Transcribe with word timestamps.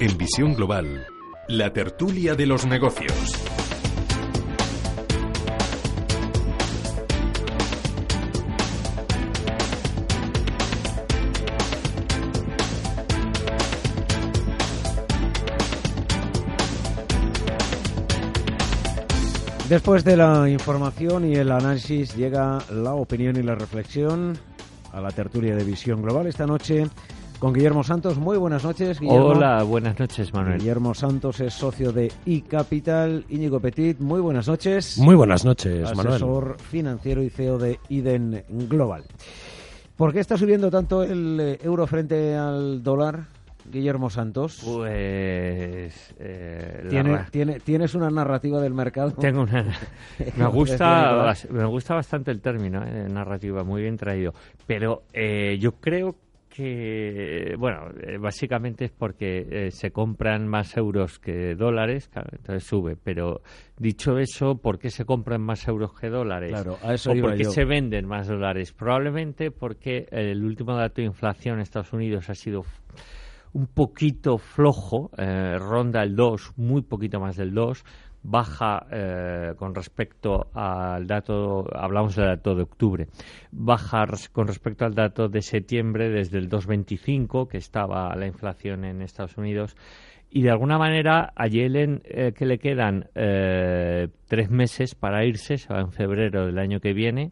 En 0.00 0.18
Visión 0.18 0.54
Global, 0.54 1.06
la 1.46 1.72
tertulia 1.72 2.34
de 2.34 2.46
los 2.46 2.66
negocios. 2.66 3.12
Después 19.68 20.02
de 20.02 20.16
la 20.16 20.48
información 20.48 21.24
y 21.24 21.36
el 21.36 21.52
análisis 21.52 22.16
llega 22.16 22.58
la 22.70 22.94
opinión 22.94 23.36
y 23.36 23.42
la 23.42 23.54
reflexión 23.54 24.36
a 24.92 25.00
la 25.00 25.12
tertulia 25.12 25.54
de 25.54 25.62
Visión 25.62 26.02
Global 26.02 26.26
esta 26.26 26.46
noche 26.46 26.88
con 27.44 27.52
Guillermo 27.52 27.84
Santos. 27.84 28.16
Muy 28.16 28.38
buenas 28.38 28.64
noches, 28.64 28.98
Guillermo. 28.98 29.26
Hola, 29.26 29.62
buenas 29.64 29.98
noches, 29.98 30.32
Manuel. 30.32 30.60
Guillermo 30.60 30.94
Santos 30.94 31.40
es 31.40 31.52
socio 31.52 31.92
de 31.92 32.10
iCapital. 32.24 33.26
Íñigo 33.28 33.60
Petit, 33.60 34.00
muy 34.00 34.22
buenas 34.22 34.48
noches. 34.48 34.96
Muy 34.96 35.14
buenas 35.14 35.44
noches, 35.44 35.94
Manuel. 35.94 36.14
Asesor 36.14 36.56
financiero 36.58 37.22
y 37.22 37.28
CEO 37.28 37.58
de 37.58 37.78
Iden 37.90 38.44
Global. 38.48 39.04
¿Por 39.94 40.14
qué 40.14 40.20
está 40.20 40.38
subiendo 40.38 40.70
tanto 40.70 41.02
el 41.02 41.38
eh, 41.38 41.58
euro 41.62 41.86
frente 41.86 42.34
al 42.34 42.82
dólar? 42.82 43.26
Guillermo 43.70 44.08
Santos? 44.08 44.62
Pues. 44.64 46.14
Eh, 46.18 46.86
¿Tiene, 46.88 47.26
tiene, 47.30 47.60
¿Tienes 47.60 47.94
una 47.94 48.10
narrativa 48.10 48.60
del 48.60 48.72
mercado? 48.74 49.12
Tengo 49.12 49.42
una. 49.42 49.64
me, 50.36 50.46
gusta, 50.46 51.34
me 51.50 51.64
gusta 51.66 51.94
bastante 51.94 52.30
el 52.30 52.40
término, 52.40 52.82
eh, 52.84 53.06
narrativa, 53.10 53.64
muy 53.64 53.82
bien 53.82 53.96
traído. 53.96 54.34
Pero 54.66 55.04
eh, 55.12 55.58
yo 55.60 55.72
creo 55.72 56.16
que, 56.54 57.56
bueno, 57.58 57.88
eh, 58.00 58.16
básicamente 58.16 58.84
es 58.84 58.92
porque 58.92 59.46
eh, 59.50 59.70
se 59.72 59.90
compran 59.90 60.46
más 60.46 60.76
euros 60.76 61.18
que 61.18 61.56
dólares, 61.56 62.08
entonces 62.14 62.62
sube. 62.62 62.96
Pero 62.96 63.40
dicho 63.76 64.18
eso, 64.18 64.54
¿por 64.58 64.78
qué 64.78 64.90
se 64.90 65.04
compran 65.04 65.40
más 65.42 65.66
euros 65.66 65.92
que 65.98 66.10
dólares? 66.10 66.52
Claro, 66.52 66.78
a 66.84 66.94
eso 66.94 67.10
¿O 67.10 67.20
por 67.20 67.36
qué 67.36 67.44
se 67.44 67.64
venden 67.64 68.06
más 68.06 68.28
dólares? 68.28 68.72
Probablemente 68.72 69.50
porque 69.50 70.06
el 70.12 70.44
último 70.44 70.76
dato 70.76 71.00
de 71.00 71.08
inflación 71.08 71.56
en 71.56 71.62
Estados 71.62 71.92
Unidos 71.92 72.30
ha 72.30 72.34
sido 72.36 72.62
un 73.52 73.66
poquito 73.66 74.38
flojo, 74.38 75.10
eh, 75.18 75.56
ronda 75.58 76.04
el 76.04 76.14
2, 76.14 76.52
muy 76.56 76.82
poquito 76.82 77.18
más 77.18 77.36
del 77.36 77.52
2, 77.52 77.84
baja 78.24 78.86
eh, 78.90 79.52
con 79.56 79.74
respecto 79.74 80.48
al 80.54 81.06
dato, 81.06 81.64
hablamos 81.72 82.16
del 82.16 82.26
dato 82.26 82.54
de 82.54 82.62
octubre, 82.62 83.08
baja 83.52 84.06
con 84.32 84.48
respecto 84.48 84.86
al 84.86 84.94
dato 84.94 85.28
de 85.28 85.42
septiembre 85.42 86.08
desde 86.08 86.38
el 86.38 86.48
2,25 86.48 87.46
que 87.46 87.58
estaba 87.58 88.16
la 88.16 88.26
inflación 88.26 88.84
en 88.84 89.02
Estados 89.02 89.36
Unidos 89.36 89.76
y 90.30 90.42
de 90.42 90.50
alguna 90.50 90.78
manera 90.78 91.32
a 91.36 91.46
Yellen 91.46 92.02
eh, 92.04 92.32
que 92.36 92.46
le 92.46 92.58
quedan 92.58 93.08
eh, 93.14 94.08
tres 94.26 94.50
meses 94.50 94.94
para 94.94 95.24
irse, 95.24 95.58
se 95.58 95.72
va 95.72 95.80
en 95.80 95.92
febrero 95.92 96.46
del 96.46 96.58
año 96.58 96.80
que 96.80 96.94
viene, 96.94 97.30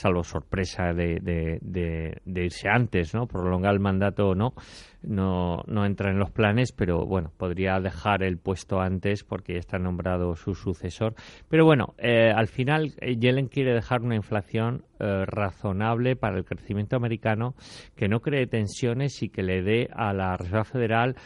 salvo 0.00 0.24
sorpresa 0.24 0.94
de, 0.94 1.18
de, 1.20 2.42
irse 2.42 2.68
antes, 2.68 3.14
¿no? 3.14 3.26
Prolongar 3.26 3.74
el 3.74 3.80
mandato 3.80 4.28
o 4.28 4.34
no, 4.34 4.54
no, 5.02 5.62
no 5.66 5.84
entra 5.84 6.10
en 6.10 6.18
los 6.18 6.30
planes, 6.30 6.72
pero 6.72 7.04
bueno, 7.04 7.30
podría 7.36 7.78
dejar 7.80 8.22
el 8.22 8.38
puesto 8.38 8.80
antes 8.80 9.24
porque 9.24 9.54
ya 9.54 9.58
está 9.58 9.78
nombrado 9.78 10.36
su 10.36 10.54
sucesor. 10.54 11.14
Pero 11.48 11.66
bueno, 11.66 11.94
eh, 11.98 12.32
al 12.34 12.48
final 12.48 12.94
eh, 13.00 13.16
Yellen 13.16 13.48
quiere 13.48 13.74
dejar 13.74 14.00
una 14.00 14.16
inflación 14.16 14.84
eh, 14.98 15.24
razonable 15.26 16.16
para 16.16 16.38
el 16.38 16.44
crecimiento 16.44 16.96
americano 16.96 17.54
que 17.94 18.08
no 18.08 18.20
cree 18.20 18.46
tensiones 18.46 19.22
y 19.22 19.28
que 19.28 19.42
le 19.42 19.62
dé 19.62 19.88
a 19.92 20.14
la 20.14 20.36
Reserva 20.36 20.64
Federal, 20.64 21.16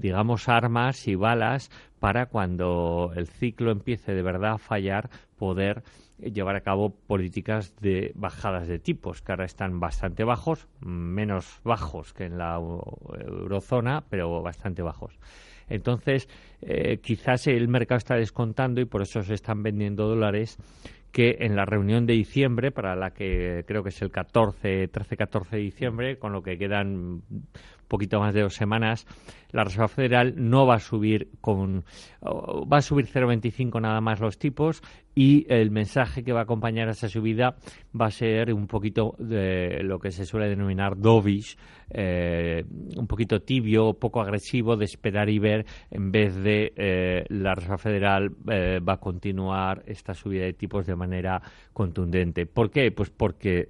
digamos, 0.00 0.48
armas 0.48 1.08
y 1.08 1.16
balas 1.16 1.68
para 1.98 2.26
cuando 2.26 3.10
el 3.16 3.26
ciclo 3.26 3.72
empiece 3.72 4.14
de 4.14 4.22
verdad 4.22 4.52
a 4.52 4.58
fallar, 4.58 5.10
poder 5.36 5.82
llevar 6.18 6.56
a 6.56 6.60
cabo 6.60 6.90
políticas 6.90 7.74
de 7.80 8.12
bajadas 8.14 8.68
de 8.68 8.78
tipos, 8.78 9.22
que 9.22 9.32
ahora 9.32 9.44
están 9.44 9.80
bastante 9.80 10.24
bajos, 10.24 10.68
menos 10.80 11.60
bajos 11.64 12.12
que 12.12 12.24
en 12.24 12.38
la 12.38 12.56
eurozona, 12.56 14.04
pero 14.08 14.42
bastante 14.42 14.82
bajos. 14.82 15.18
Entonces, 15.68 16.28
eh, 16.60 16.98
quizás 17.02 17.46
el 17.46 17.68
mercado 17.68 17.98
está 17.98 18.16
descontando 18.16 18.80
y 18.80 18.84
por 18.84 19.02
eso 19.02 19.22
se 19.22 19.34
están 19.34 19.62
vendiendo 19.62 20.08
dólares 20.08 20.58
que 21.10 21.36
en 21.40 21.54
la 21.54 21.64
reunión 21.64 22.06
de 22.06 22.14
diciembre, 22.14 22.72
para 22.72 22.96
la 22.96 23.12
que 23.12 23.64
creo 23.68 23.84
que 23.84 23.90
es 23.90 24.02
el 24.02 24.10
14, 24.10 24.90
13-14 24.90 25.50
de 25.50 25.58
diciembre, 25.58 26.18
con 26.18 26.32
lo 26.32 26.42
que 26.42 26.58
quedan 26.58 27.22
poquito 27.86 28.18
más 28.18 28.34
de 28.34 28.42
dos 28.42 28.54
semanas, 28.54 29.06
la 29.54 29.62
Reserva 29.62 29.88
Federal 29.88 30.34
no 30.36 30.66
va 30.66 30.74
a 30.74 30.80
subir 30.80 31.28
con 31.40 31.84
va 32.22 32.78
a 32.78 32.82
subir 32.82 33.06
0,25 33.06 33.80
nada 33.80 34.00
más 34.00 34.18
los 34.18 34.38
tipos 34.38 34.82
y 35.14 35.46
el 35.48 35.70
mensaje 35.70 36.24
que 36.24 36.32
va 36.32 36.40
a 36.40 36.42
acompañar 36.42 36.88
a 36.88 36.92
esa 36.92 37.08
subida 37.08 37.56
va 37.98 38.06
a 38.06 38.10
ser 38.10 38.52
un 38.52 38.66
poquito 38.66 39.14
de 39.18 39.82
lo 39.84 40.00
que 40.00 40.10
se 40.10 40.26
suele 40.26 40.48
denominar 40.48 40.98
dovish, 40.98 41.56
eh, 41.90 42.64
un 42.96 43.06
poquito 43.06 43.42
tibio, 43.42 43.94
poco 43.94 44.20
agresivo 44.20 44.76
de 44.76 44.86
esperar 44.86 45.28
y 45.28 45.38
ver 45.38 45.66
en 45.90 46.10
vez 46.10 46.34
de 46.34 46.72
eh, 46.76 47.24
la 47.28 47.54
Reserva 47.54 47.78
Federal 47.78 48.30
eh, 48.50 48.80
va 48.80 48.94
a 48.94 49.00
continuar 49.00 49.84
esta 49.86 50.14
subida 50.14 50.44
de 50.44 50.54
tipos 50.54 50.86
de 50.86 50.96
manera 50.96 51.40
contundente. 51.72 52.46
¿Por 52.46 52.70
qué? 52.70 52.90
Pues 52.90 53.10
porque 53.10 53.68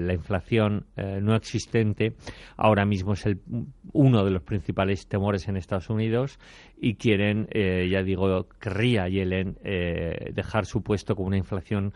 la 0.00 0.14
inflación 0.14 0.86
no 0.96 1.34
existente 1.34 2.14
ahora 2.56 2.84
mismo 2.84 3.14
es 3.14 3.26
el, 3.26 3.40
uno 3.92 4.24
de 4.24 4.30
los 4.30 4.42
principales 4.42 4.93
temores 5.06 5.48
en 5.48 5.56
Estados 5.56 5.90
Unidos 5.90 6.38
y 6.76 6.94
quieren, 6.94 7.48
eh, 7.50 7.88
ya 7.90 8.02
digo, 8.02 8.48
querría 8.60 9.08
Yellen 9.08 9.58
eh, 9.64 10.30
dejar 10.34 10.66
su 10.66 10.82
puesto 10.82 11.16
con 11.16 11.26
una 11.26 11.36
inflación 11.36 11.92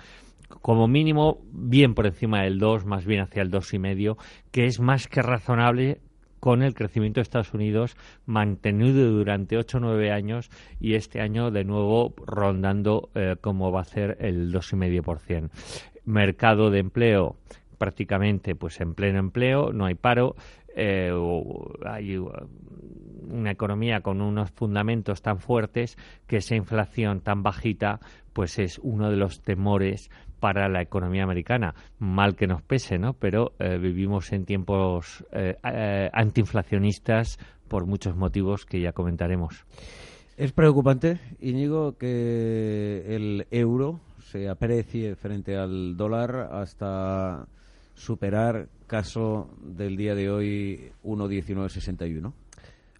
como 0.62 0.88
mínimo 0.88 1.40
bien 1.52 1.94
por 1.94 2.06
encima 2.06 2.42
del 2.42 2.58
2, 2.58 2.86
más 2.86 3.04
bien 3.04 3.20
hacia 3.20 3.42
el 3.42 3.50
2,5, 3.50 4.16
que 4.50 4.66
es 4.66 4.80
más 4.80 5.08
que 5.08 5.22
razonable 5.22 6.00
con 6.40 6.62
el 6.62 6.74
crecimiento 6.74 7.18
de 7.18 7.22
Estados 7.22 7.52
Unidos 7.52 7.96
mantenido 8.24 9.10
durante 9.10 9.56
8 9.56 9.78
o 9.78 9.80
9 9.80 10.12
años 10.12 10.50
y 10.80 10.94
este 10.94 11.20
año 11.20 11.50
de 11.50 11.64
nuevo 11.64 12.14
rondando 12.26 13.10
eh, 13.14 13.36
como 13.40 13.72
va 13.72 13.80
a 13.80 13.84
ser 13.84 14.16
el 14.20 14.52
2,5%. 14.52 15.50
Mercado 16.04 16.70
de 16.70 16.78
empleo 16.78 17.36
prácticamente 17.78 18.54
pues 18.54 18.80
en 18.80 18.94
pleno 18.94 19.18
empleo, 19.18 19.72
no 19.72 19.86
hay 19.86 19.94
paro, 19.94 20.36
eh, 20.78 21.10
hay 21.84 22.16
una 22.16 23.50
economía 23.50 24.00
con 24.00 24.20
unos 24.20 24.50
fundamentos 24.52 25.22
tan 25.22 25.40
fuertes 25.40 25.98
que 26.26 26.36
esa 26.36 26.54
inflación 26.54 27.20
tan 27.20 27.42
bajita 27.42 28.00
pues 28.32 28.58
es 28.60 28.78
uno 28.78 29.10
de 29.10 29.16
los 29.16 29.42
temores 29.42 30.10
para 30.38 30.68
la 30.68 30.80
economía 30.80 31.24
americana. 31.24 31.74
Mal 31.98 32.36
que 32.36 32.46
nos 32.46 32.62
pese, 32.62 32.96
¿no? 32.98 33.14
Pero 33.14 33.52
eh, 33.58 33.78
vivimos 33.78 34.32
en 34.32 34.44
tiempos 34.44 35.24
eh, 35.32 35.56
antiinflacionistas 36.12 37.38
por 37.66 37.86
muchos 37.86 38.16
motivos 38.16 38.64
que 38.64 38.80
ya 38.80 38.92
comentaremos. 38.92 39.66
Es 40.36 40.52
preocupante, 40.52 41.18
Íñigo, 41.40 41.98
que 41.98 43.04
el 43.08 43.48
euro 43.50 43.98
se 44.20 44.48
aprecie 44.48 45.16
frente 45.16 45.56
al 45.56 45.96
dólar 45.96 46.50
hasta 46.52 47.48
superar 47.98 48.68
caso 48.86 49.50
del 49.60 49.96
día 49.96 50.14
de 50.14 50.30
hoy 50.30 50.92
1.1961? 51.04 52.32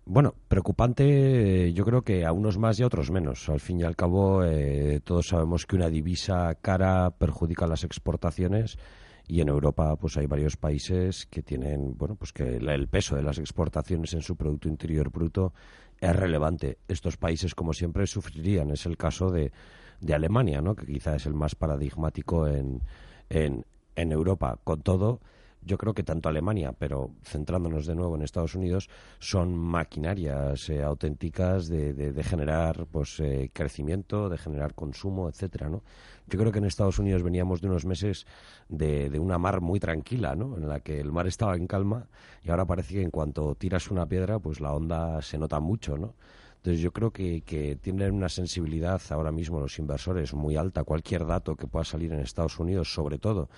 Bueno, 0.04 0.34
preocupante 0.48 1.72
yo 1.72 1.84
creo 1.84 2.02
que 2.02 2.24
a 2.24 2.32
unos 2.32 2.58
más 2.58 2.80
y 2.80 2.82
a 2.82 2.86
otros 2.86 3.10
menos. 3.10 3.48
Al 3.48 3.60
fin 3.60 3.80
y 3.80 3.84
al 3.84 3.94
cabo, 3.94 4.42
eh, 4.42 5.00
todos 5.04 5.28
sabemos 5.28 5.66
que 5.66 5.76
una 5.76 5.90
divisa 5.90 6.54
cara 6.60 7.10
perjudica 7.10 7.66
las 7.66 7.84
exportaciones 7.84 8.78
y 9.26 9.42
en 9.42 9.48
Europa 9.48 9.96
pues 9.96 10.16
hay 10.16 10.26
varios 10.26 10.56
países 10.56 11.26
que 11.26 11.42
tienen, 11.42 11.94
bueno, 11.96 12.16
pues 12.16 12.32
que 12.32 12.56
el 12.56 12.88
peso 12.88 13.16
de 13.16 13.22
las 13.22 13.38
exportaciones 13.38 14.14
en 14.14 14.22
su 14.22 14.34
Producto 14.34 14.68
Interior 14.68 15.10
Bruto 15.10 15.52
es 16.00 16.16
relevante. 16.16 16.78
Estos 16.88 17.18
países, 17.18 17.54
como 17.54 17.74
siempre, 17.74 18.06
sufrirían. 18.06 18.70
Es 18.70 18.86
el 18.86 18.96
caso 18.96 19.30
de, 19.30 19.52
de 20.00 20.14
Alemania, 20.14 20.62
¿no? 20.62 20.74
que 20.74 20.86
quizá 20.86 21.16
es 21.16 21.26
el 21.26 21.34
más 21.34 21.54
paradigmático 21.54 22.46
en, 22.46 22.80
en, 23.28 23.66
en 23.98 24.12
Europa. 24.12 24.58
Con 24.64 24.82
todo, 24.82 25.20
yo 25.62 25.76
creo 25.76 25.92
que 25.92 26.02
tanto 26.02 26.28
Alemania, 26.28 26.72
pero 26.72 27.10
centrándonos 27.24 27.86
de 27.86 27.94
nuevo 27.94 28.14
en 28.16 28.22
Estados 28.22 28.54
Unidos, 28.54 28.88
son 29.18 29.54
maquinarias 29.54 30.70
eh, 30.70 30.82
auténticas 30.82 31.68
de, 31.68 31.92
de, 31.92 32.22
generar 32.22 32.86
pues 32.90 33.20
eh, 33.20 33.50
crecimiento, 33.52 34.28
de 34.28 34.38
generar 34.38 34.74
consumo, 34.74 35.28
etcétera, 35.28 35.68
¿no? 35.68 35.82
Yo 36.26 36.38
creo 36.38 36.52
que 36.52 36.58
en 36.58 36.64
Estados 36.64 36.98
Unidos 36.98 37.22
veníamos 37.22 37.60
de 37.60 37.68
unos 37.68 37.84
meses 37.84 38.26
de, 38.68 39.18
una 39.18 39.38
mar 39.38 39.60
muy 39.60 39.80
tranquila, 39.80 40.36
¿no? 40.36 40.56
En 40.56 40.68
la 40.68 40.80
que 40.80 41.00
el 41.00 41.10
mar 41.10 41.26
estaba 41.26 41.56
en 41.56 41.66
calma 41.66 42.06
y 42.44 42.50
ahora 42.50 42.64
parece 42.64 42.94
que 42.94 43.02
en 43.02 43.10
cuanto 43.10 43.54
tiras 43.54 43.90
una 43.90 44.06
piedra, 44.06 44.38
pues 44.38 44.60
la 44.60 44.72
onda 44.72 45.20
se 45.22 45.38
nota 45.38 45.58
mucho, 45.58 45.96
¿no? 45.98 46.14
Entonces 46.56 46.82
yo 46.82 46.92
creo 46.92 47.12
que, 47.12 47.42
que, 47.42 47.76
tienen 47.76 48.12
una 48.12 48.28
sensibilidad 48.28 49.00
ahora 49.10 49.32
mismo 49.32 49.60
los 49.60 49.78
inversores 49.78 50.34
muy 50.34 50.56
alta. 50.56 50.82
Cualquier 50.82 51.24
dato 51.24 51.54
que 51.56 51.68
pueda 51.68 51.84
salir 51.84 52.12
en 52.12 52.20
Estados 52.20 52.58
Unidos, 52.58 52.92
sobre 52.92 53.18
todo 53.18 53.48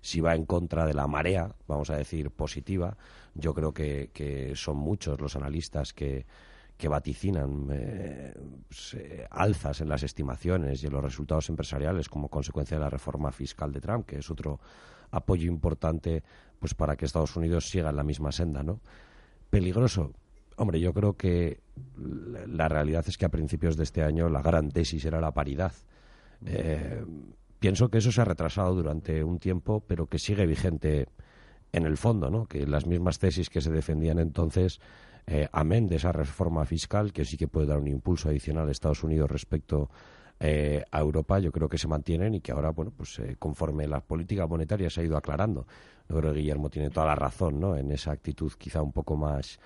si 0.00 0.20
va 0.20 0.34
en 0.34 0.44
contra 0.44 0.86
de 0.86 0.94
la 0.94 1.06
marea, 1.06 1.54
vamos 1.66 1.90
a 1.90 1.96
decir, 1.96 2.30
positiva, 2.30 2.96
yo 3.34 3.54
creo 3.54 3.72
que, 3.72 4.52
son 4.54 4.76
muchos 4.76 5.20
los 5.20 5.36
analistas 5.36 5.92
que, 5.92 6.26
que 6.76 6.88
vaticinan 6.88 7.68
eh, 7.70 8.34
pues, 8.68 8.94
eh, 8.94 9.26
alzas 9.30 9.80
en 9.80 9.88
las 9.88 10.02
estimaciones 10.02 10.82
y 10.82 10.86
en 10.86 10.92
los 10.92 11.04
resultados 11.04 11.48
empresariales 11.48 12.08
como 12.08 12.28
consecuencia 12.28 12.76
de 12.76 12.84
la 12.84 12.90
reforma 12.90 13.32
fiscal 13.32 13.72
de 13.72 13.80
Trump, 13.80 14.06
que 14.06 14.18
es 14.18 14.30
otro 14.30 14.60
apoyo 15.10 15.48
importante 15.48 16.22
pues 16.58 16.74
para 16.74 16.96
que 16.96 17.06
Estados 17.06 17.36
Unidos 17.36 17.68
siga 17.68 17.90
en 17.90 17.96
la 17.96 18.02
misma 18.02 18.32
senda, 18.32 18.62
¿no? 18.62 18.80
Peligroso. 19.48 20.12
Hombre, 20.56 20.78
yo 20.78 20.92
creo 20.92 21.16
que 21.16 21.60
la 21.96 22.68
realidad 22.68 23.04
es 23.08 23.16
que 23.16 23.24
a 23.24 23.30
principios 23.30 23.76
de 23.76 23.84
este 23.84 24.02
año 24.02 24.28
la 24.28 24.42
gran 24.42 24.70
tesis 24.70 25.04
era 25.04 25.20
la 25.20 25.32
paridad. 25.32 25.72
Eh, 26.44 27.02
pienso 27.60 27.90
que 27.90 27.98
eso 27.98 28.10
se 28.10 28.20
ha 28.20 28.24
retrasado 28.24 28.74
durante 28.74 29.22
un 29.22 29.38
tiempo, 29.38 29.84
pero 29.86 30.06
que 30.06 30.18
sigue 30.18 30.46
vigente 30.46 31.06
en 31.72 31.84
el 31.86 31.96
fondo, 31.96 32.30
¿no? 32.30 32.46
Que 32.46 32.66
las 32.66 32.86
mismas 32.86 33.18
tesis 33.18 33.48
que 33.48 33.60
se 33.60 33.70
defendían 33.70 34.18
entonces, 34.18 34.80
eh, 35.26 35.48
amén 35.52 35.86
de 35.86 35.96
esa 35.96 36.10
reforma 36.10 36.64
fiscal, 36.64 37.12
que 37.12 37.24
sí 37.24 37.36
que 37.36 37.46
puede 37.46 37.66
dar 37.66 37.78
un 37.78 37.86
impulso 37.86 38.28
adicional 38.28 38.68
a 38.68 38.72
Estados 38.72 39.04
Unidos 39.04 39.30
respecto 39.30 39.90
eh, 40.40 40.82
a 40.90 41.00
Europa, 41.00 41.38
yo 41.38 41.52
creo 41.52 41.68
que 41.68 41.76
se 41.76 41.86
mantienen 41.86 42.34
y 42.34 42.40
que 42.40 42.50
ahora, 42.50 42.70
bueno, 42.70 42.92
pues 42.96 43.18
eh, 43.18 43.36
conforme 43.38 43.86
la 43.86 44.00
política 44.00 44.46
monetaria 44.46 44.88
se 44.88 45.02
ha 45.02 45.04
ido 45.04 45.18
aclarando, 45.18 45.66
yo 46.08 46.16
creo 46.16 46.32
que 46.32 46.40
Guillermo 46.40 46.70
tiene 46.70 46.88
toda 46.88 47.06
la 47.06 47.14
razón, 47.14 47.60
¿no? 47.60 47.76
En 47.76 47.92
esa 47.92 48.10
actitud 48.10 48.50
quizá 48.58 48.82
un 48.82 48.92
poco 48.92 49.16
más, 49.16 49.60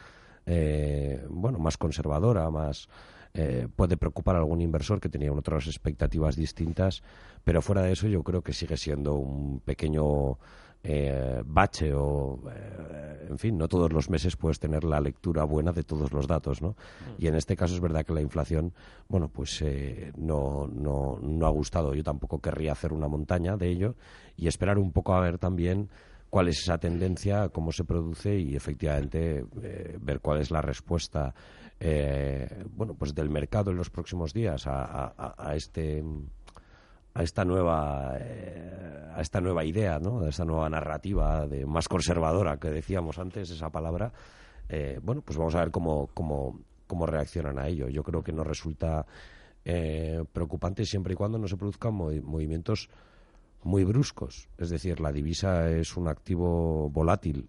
bueno, 1.30 1.58
más 1.58 1.78
conservadora, 1.78 2.50
más 2.50 2.86
eh, 3.36 3.66
puede 3.74 3.96
preocupar 3.96 4.36
a 4.36 4.38
algún 4.38 4.60
inversor 4.60 5.00
que 5.00 5.08
tenía 5.08 5.32
otras 5.32 5.66
expectativas 5.66 6.36
distintas, 6.36 7.02
pero 7.42 7.60
fuera 7.62 7.82
de 7.82 7.90
eso 7.90 8.06
yo 8.06 8.22
creo 8.22 8.42
que 8.42 8.52
sigue 8.52 8.76
siendo 8.76 9.14
un 9.14 9.58
pequeño 9.58 10.38
eh, 10.84 11.42
bache 11.44 11.92
o, 11.94 12.38
eh, 12.48 13.26
en 13.28 13.36
fin, 13.38 13.58
no 13.58 13.66
todos 13.66 13.92
los 13.92 14.08
meses 14.08 14.36
puedes 14.36 14.60
tener 14.60 14.84
la 14.84 15.00
lectura 15.00 15.42
buena 15.42 15.72
de 15.72 15.82
todos 15.82 16.12
los 16.12 16.28
datos, 16.28 16.62
¿no? 16.62 16.70
Mm. 16.70 17.24
Y 17.24 17.26
en 17.26 17.34
este 17.34 17.56
caso 17.56 17.74
es 17.74 17.80
verdad 17.80 18.06
que 18.06 18.12
la 18.12 18.20
inflación, 18.20 18.72
bueno, 19.08 19.26
pues 19.26 19.64
no, 20.16 20.68
no, 20.68 21.18
no 21.20 21.46
ha 21.46 21.50
gustado. 21.50 21.92
Yo 21.92 22.04
tampoco 22.04 22.38
querría 22.38 22.70
hacer 22.70 22.92
una 22.92 23.08
montaña 23.08 23.56
de 23.56 23.68
ello 23.68 23.96
y 24.36 24.46
esperar 24.46 24.78
un 24.78 24.92
poco 24.92 25.12
a 25.12 25.20
ver 25.20 25.38
también 25.38 25.88
cuál 26.30 26.46
es 26.46 26.60
esa 26.60 26.78
tendencia, 26.78 27.48
cómo 27.48 27.72
se 27.72 27.82
produce 27.82 28.38
y 28.38 28.54
efectivamente 28.54 29.44
ver 30.00 30.20
cuál 30.20 30.40
es 30.40 30.52
la 30.52 30.62
respuesta 30.62 31.34
eh, 31.86 32.64
bueno, 32.70 32.94
pues 32.94 33.14
del 33.14 33.28
mercado 33.28 33.70
en 33.70 33.76
los 33.76 33.90
próximos 33.90 34.32
días 34.32 34.62
a, 34.66 35.52
este 35.54 36.02
a 37.12 37.22
esta 37.22 37.44
nueva 37.44 38.16
eh, 38.18 39.10
a 39.14 39.20
esta 39.20 39.42
nueva 39.42 39.66
idea, 39.66 39.98
¿no? 39.98 40.20
A 40.20 40.30
esta 40.30 40.46
nueva 40.46 40.70
narrativa 40.70 41.46
de 41.46 41.66
más 41.66 41.86
conservadora 41.86 42.56
que 42.56 42.70
decíamos 42.70 43.18
antes 43.18 43.50
esa 43.50 43.68
palabra. 43.68 44.14
Eh, 44.66 44.98
bueno, 45.02 45.20
pues 45.20 45.36
vamos 45.36 45.54
a 45.56 45.60
ver 45.60 45.70
cómo, 45.70 46.08
cómo, 46.14 46.58
cómo 46.86 47.04
reaccionan 47.04 47.58
a 47.58 47.68
ello. 47.68 47.90
Yo 47.90 48.02
creo 48.02 48.22
que 48.22 48.32
nos 48.32 48.46
resulta 48.46 49.04
preocupante 50.32 50.84
siempre 50.84 51.14
y 51.14 51.16
cuando 51.16 51.38
no 51.38 51.48
se 51.48 51.56
produzcan 51.56 51.94
movimientos 51.94 52.88
muy 53.62 53.84
bruscos. 53.84 54.48
Es 54.56 54.70
decir, 54.70 55.00
la 55.00 55.12
divisa 55.12 55.70
es 55.70 55.96
un 55.96 56.08
activo 56.08 56.88
volátil 56.90 57.48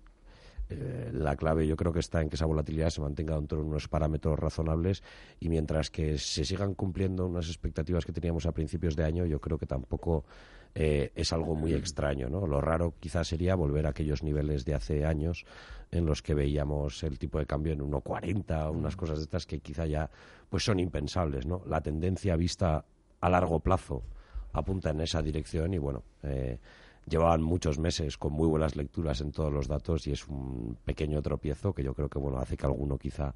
eh, 0.69 1.11
la 1.13 1.35
clave 1.35 1.67
yo 1.67 1.75
creo 1.75 1.93
que 1.93 1.99
está 1.99 2.21
en 2.21 2.29
que 2.29 2.35
esa 2.35 2.45
volatilidad 2.45 2.89
se 2.89 3.01
mantenga 3.01 3.35
dentro 3.35 3.59
de 3.59 3.65
unos 3.65 3.87
parámetros 3.87 4.39
razonables 4.39 5.03
y 5.39 5.49
mientras 5.49 5.91
que 5.91 6.17
se 6.17 6.43
sigan 6.43 6.73
cumpliendo 6.73 7.27
unas 7.27 7.47
expectativas 7.47 8.05
que 8.05 8.11
teníamos 8.11 8.45
a 8.45 8.51
principios 8.51 8.95
de 8.95 9.03
año, 9.03 9.25
yo 9.25 9.39
creo 9.39 9.57
que 9.57 9.67
tampoco 9.67 10.25
eh, 10.73 11.11
es 11.15 11.31
algo 11.33 11.55
muy 11.55 11.73
extraño. 11.73 12.29
¿no? 12.29 12.47
Lo 12.47 12.61
raro 12.61 12.95
quizás 12.99 13.27
sería 13.27 13.55
volver 13.55 13.85
a 13.85 13.89
aquellos 13.89 14.23
niveles 14.23 14.65
de 14.65 14.73
hace 14.73 15.05
años 15.05 15.45
en 15.91 16.05
los 16.05 16.21
que 16.21 16.33
veíamos 16.33 17.03
el 17.03 17.19
tipo 17.19 17.37
de 17.37 17.45
cambio 17.45 17.73
en 17.73 17.79
1,40 17.79 18.67
o 18.67 18.71
unas 18.71 18.95
cosas 18.95 19.17
de 19.17 19.23
estas 19.23 19.45
que 19.45 19.59
quizá 19.59 19.85
ya 19.85 20.09
pues 20.49 20.63
son 20.63 20.79
impensables. 20.79 21.45
¿no? 21.45 21.61
La 21.67 21.81
tendencia 21.81 22.35
vista 22.35 22.85
a 23.21 23.29
largo 23.29 23.59
plazo 23.59 24.03
apunta 24.51 24.89
en 24.89 25.01
esa 25.01 25.21
dirección 25.21 25.73
y 25.73 25.77
bueno. 25.77 26.03
Eh, 26.23 26.59
llevaban 27.07 27.41
muchos 27.41 27.79
meses 27.79 28.17
con 28.17 28.33
muy 28.33 28.47
buenas 28.47 28.75
lecturas 28.75 29.21
en 29.21 29.31
todos 29.31 29.51
los 29.51 29.67
datos 29.67 30.07
y 30.07 30.11
es 30.11 30.27
un 30.27 30.77
pequeño 30.85 31.21
tropiezo 31.21 31.73
que 31.73 31.83
yo 31.83 31.93
creo 31.93 32.09
que 32.09 32.19
bueno 32.19 32.39
hace 32.39 32.57
que 32.57 32.65
alguno 32.65 32.97
quizá 32.97 33.33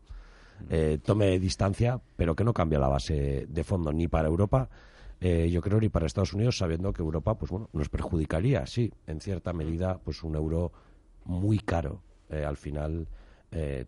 eh, 0.70 1.00
tome 1.04 1.40
distancia, 1.40 2.02
pero 2.18 2.36
que 2.36 2.44
no 2.44 2.54
cambia 2.54 2.80
la 2.80 2.90
base 2.90 3.46
de 3.48 3.64
fondo 3.64 3.94
ni 3.94 4.08
para 4.08 4.28
Europa, 4.28 4.70
eh, 5.22 5.50
yo 5.50 5.62
creo 5.62 5.80
ni 5.80 5.90
para 5.90 6.06
Estados 6.06 6.34
Unidos, 6.34 6.58
sabiendo 6.58 6.92
que 6.92 7.02
Europa 7.02 7.36
pues 7.36 7.52
bueno 7.52 7.70
nos 7.74 7.90
perjudicaría, 7.90 8.66
sí, 8.66 8.92
en 9.08 9.22
cierta 9.22 9.54
medida, 9.54 10.00
pues 10.04 10.24
un 10.24 10.36
euro 10.36 10.72
muy 11.26 11.60
caro 11.60 12.02
eh, 12.30 12.44
al 12.44 12.58
final. 12.58 13.08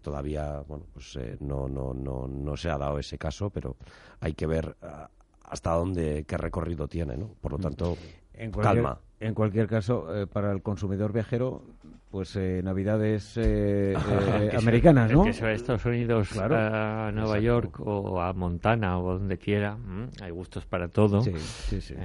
todavía 0.01 0.63
bueno 0.67 0.85
pues 0.91 1.19
no, 1.39 1.67
no, 1.69 1.93
no, 1.93 2.27
no 2.27 2.57
se 2.57 2.67
ha 2.71 2.79
dado 2.79 2.97
ese 2.97 3.19
caso 3.19 3.51
pero 3.51 3.75
hay 4.19 4.33
que 4.33 4.47
ver 4.47 4.75
ah, 4.81 5.07
hasta 5.43 5.75
dónde 5.75 6.25
qué 6.25 6.35
recorrido 6.35 6.87
tiene 6.87 7.15
no 7.15 7.27
por 7.39 7.51
lo 7.51 7.59
mm. 7.59 7.61
tanto 7.61 7.95
en 8.33 8.49
calma 8.49 8.97
en 9.21 9.33
cualquier 9.33 9.67
caso, 9.67 10.13
eh, 10.15 10.27
para 10.27 10.51
el 10.51 10.61
consumidor 10.61 11.13
viajero, 11.13 11.63
pues 12.09 12.35
eh, 12.35 12.61
navidades 12.63 13.37
eh, 13.37 13.95
americanas, 14.57 15.11
¿no? 15.11 15.23
que 15.23 15.33
se 15.33 15.43
va 15.43 15.49
a 15.49 15.53
Estados 15.53 15.85
Unidos, 15.85 16.37
a 16.37 17.11
Nueva 17.13 17.39
York 17.39 17.79
o 17.79 18.19
a 18.19 18.33
Montana 18.33 18.99
o 18.99 19.13
donde 19.13 19.37
quiera, 19.37 19.77
hay 20.21 20.31
gustos 20.31 20.65
para 20.65 20.87
todo. 20.87 21.21
Sí, 21.21 21.33
sí, 21.37 21.81
sí 21.81 21.95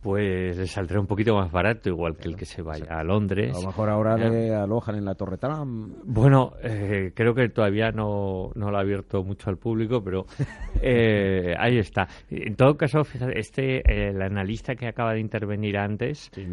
pues 0.00 0.56
le 0.56 0.66
saldrá 0.66 1.00
un 1.00 1.06
poquito 1.06 1.34
más 1.34 1.50
barato, 1.50 1.88
igual 1.88 2.16
que 2.16 2.28
el 2.28 2.36
que 2.36 2.44
se 2.44 2.62
vaya 2.62 2.98
a 2.98 3.04
Londres. 3.04 3.56
A 3.56 3.60
lo 3.60 3.66
mejor 3.66 3.90
ahora 3.90 4.16
le 4.16 4.54
alojan 4.54 4.96
en 4.96 5.04
la 5.04 5.14
Torre 5.14 5.38
Trump. 5.38 5.96
Bueno, 6.04 6.52
eh, 6.62 7.12
creo 7.14 7.34
que 7.34 7.48
todavía 7.48 7.90
no, 7.90 8.50
no 8.54 8.70
lo 8.70 8.76
ha 8.76 8.80
abierto 8.80 9.24
mucho 9.24 9.50
al 9.50 9.56
público, 9.58 10.02
pero 10.02 10.26
eh, 10.82 11.54
ahí 11.58 11.78
está. 11.78 12.06
En 12.30 12.54
todo 12.54 12.76
caso, 12.76 13.02
fíjate, 13.04 13.38
este, 13.38 14.08
el 14.08 14.22
analista 14.22 14.74
que 14.74 14.86
acaba 14.86 15.14
de 15.14 15.20
intervenir 15.20 15.76
antes, 15.76 16.30
eh, 16.36 16.48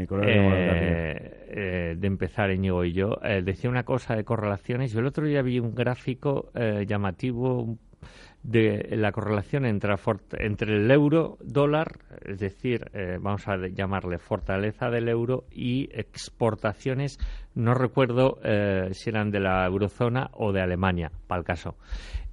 de 1.97 2.07
empezar 2.07 2.51
Íñigo 2.51 2.83
y 2.83 2.93
yo, 2.93 3.17
decía 3.43 3.69
una 3.69 3.83
cosa 3.83 4.15
de 4.15 4.23
correlaciones. 4.23 4.91
Yo 4.91 4.99
el 4.99 5.07
otro 5.07 5.25
día 5.25 5.41
vi 5.41 5.59
un 5.59 5.75
gráfico 5.75 6.51
llamativo, 6.87 7.77
de 8.45 8.95
la 8.95 9.11
correlación 9.11 9.65
entre, 9.65 9.95
entre 10.37 10.75
el 10.75 10.91
euro 10.91 11.37
dólar, 11.41 11.97
es 12.23 12.39
decir, 12.39 12.91
eh, 12.93 13.17
vamos 13.19 13.47
a 13.47 13.57
llamarle 13.67 14.19
fortaleza 14.19 14.89
del 14.91 15.09
euro 15.09 15.45
y 15.51 15.89
exportaciones, 15.91 17.17
no 17.55 17.73
recuerdo 17.73 18.37
eh, 18.43 18.89
si 18.93 19.09
eran 19.09 19.31
de 19.31 19.39
la 19.39 19.65
eurozona 19.65 20.29
o 20.33 20.51
de 20.51 20.61
Alemania, 20.61 21.11
para 21.27 21.39
el 21.39 21.45
caso. 21.45 21.75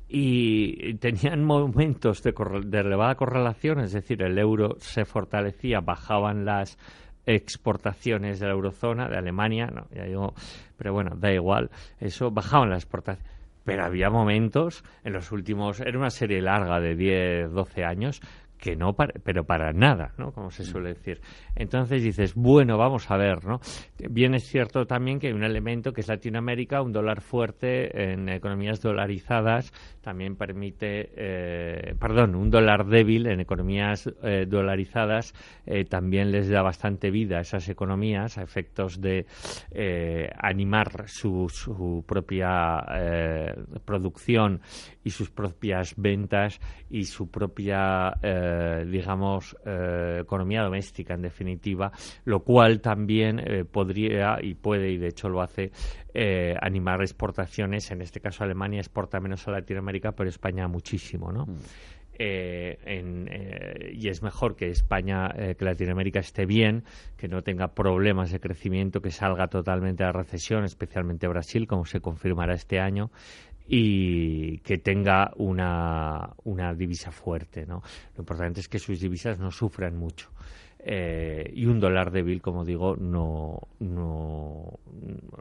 Y 0.06 0.94
tenían 0.94 1.44
momentos 1.46 2.22
de, 2.22 2.34
de 2.66 2.80
elevada 2.80 3.14
correlación, 3.14 3.80
es 3.80 3.92
decir, 3.92 4.22
el 4.22 4.38
euro 4.38 4.76
se 4.80 5.06
fortalecía, 5.06 5.80
bajaban 5.80 6.44
las 6.44 6.76
exportaciones 7.24 8.38
de 8.38 8.46
la 8.46 8.52
eurozona, 8.52 9.08
de 9.08 9.16
Alemania, 9.16 9.68
no, 9.68 9.86
ya 9.94 10.04
digo, 10.04 10.34
pero 10.76 10.92
bueno, 10.92 11.12
da 11.16 11.32
igual, 11.32 11.70
eso 12.00 12.30
bajaban 12.30 12.68
las 12.68 12.82
exportaciones 12.82 13.41
pero 13.64 13.84
había 13.84 14.10
momentos 14.10 14.84
en 15.04 15.12
los 15.12 15.32
últimos, 15.32 15.80
era 15.80 15.98
una 15.98 16.10
serie 16.10 16.42
larga 16.42 16.80
de 16.80 16.96
10, 16.96 17.52
12 17.52 17.84
años, 17.84 18.20
que 18.62 18.76
no, 18.76 18.94
pero 18.94 19.42
para 19.42 19.72
nada, 19.72 20.12
¿no? 20.18 20.30
Como 20.30 20.52
se 20.52 20.62
suele 20.62 20.90
decir. 20.90 21.20
Entonces 21.56 22.00
dices, 22.00 22.36
bueno, 22.36 22.78
vamos 22.78 23.10
a 23.10 23.16
ver, 23.16 23.44
¿no? 23.44 23.58
Bien 24.08 24.36
es 24.36 24.44
cierto 24.44 24.86
también 24.86 25.18
que 25.18 25.26
hay 25.26 25.32
un 25.32 25.42
elemento 25.42 25.92
que 25.92 26.02
es 26.02 26.06
Latinoamérica, 26.06 26.80
un 26.80 26.92
dólar 26.92 27.22
fuerte 27.22 28.12
en 28.12 28.28
economías 28.28 28.80
dolarizadas 28.80 29.72
también 30.02 30.36
permite, 30.36 31.10
eh, 31.16 31.94
perdón, 31.98 32.34
un 32.34 32.50
dólar 32.50 32.86
débil 32.86 33.28
en 33.28 33.40
economías 33.40 34.10
eh, 34.22 34.46
dolarizadas 34.48 35.32
eh, 35.64 35.84
también 35.84 36.32
les 36.32 36.48
da 36.48 36.60
bastante 36.60 37.10
vida 37.10 37.38
a 37.38 37.42
esas 37.42 37.68
economías 37.68 38.36
a 38.36 38.42
efectos 38.42 39.00
de 39.00 39.26
animar 40.38 41.08
su, 41.08 41.48
su 41.48 42.04
propia 42.06 42.84
producción 43.84 44.60
y 45.04 45.10
sus 45.10 45.30
propias 45.30 45.94
ventas 45.96 46.60
y 46.90 47.04
su 47.04 47.30
propia 47.30 48.12
eh, 48.52 48.84
digamos, 48.86 49.56
eh, 49.64 50.18
economía 50.22 50.62
doméstica, 50.62 51.14
en 51.14 51.22
definitiva, 51.22 51.90
lo 52.24 52.40
cual 52.40 52.80
también 52.80 53.38
eh, 53.38 53.64
podría 53.64 54.38
y 54.42 54.54
puede, 54.54 54.90
y 54.90 54.98
de 54.98 55.08
hecho 55.08 55.28
lo 55.28 55.40
hace, 55.40 55.70
animar 56.60 57.00
exportaciones. 57.00 57.90
En 57.90 58.02
este 58.02 58.20
caso, 58.20 58.44
Alemania 58.44 58.80
exporta 58.80 59.18
menos 59.18 59.48
a 59.48 59.52
Latinoamérica, 59.52 60.12
pero 60.12 60.28
España 60.28 60.68
muchísimo, 60.68 61.32
¿no? 61.32 61.46
Mm. 61.46 61.58
y 63.94 64.08
es 64.08 64.22
mejor 64.22 64.54
que 64.54 64.68
España, 64.68 65.30
que 65.58 65.64
Latinoamérica 65.64 66.20
esté 66.20 66.44
bien, 66.44 66.84
que 67.16 67.28
no 67.28 67.42
tenga 67.42 67.68
problemas 67.68 68.30
de 68.30 68.40
crecimiento, 68.40 69.00
que 69.00 69.10
salga 69.10 69.48
totalmente 69.48 70.04
de 70.04 70.08
la 70.08 70.12
recesión, 70.12 70.64
especialmente 70.64 71.26
Brasil, 71.26 71.66
como 71.66 71.86
se 71.86 72.00
confirmará 72.00 72.52
este 72.52 72.78
año, 72.78 73.10
y 73.66 74.58
que 74.58 74.78
tenga 74.78 75.32
una, 75.36 76.30
una 76.44 76.74
divisa 76.74 77.10
fuerte. 77.10 77.66
¿no? 77.66 77.82
Lo 78.16 78.22
importante 78.22 78.60
es 78.60 78.68
que 78.68 78.78
sus 78.78 79.00
divisas 79.00 79.38
no 79.38 79.50
sufran 79.50 79.96
mucho. 79.96 80.30
Eh, 80.84 81.48
y 81.54 81.66
un 81.66 81.78
dólar 81.78 82.10
débil, 82.10 82.42
como 82.42 82.64
digo, 82.64 82.96
no, 82.96 83.56
no 83.78 84.80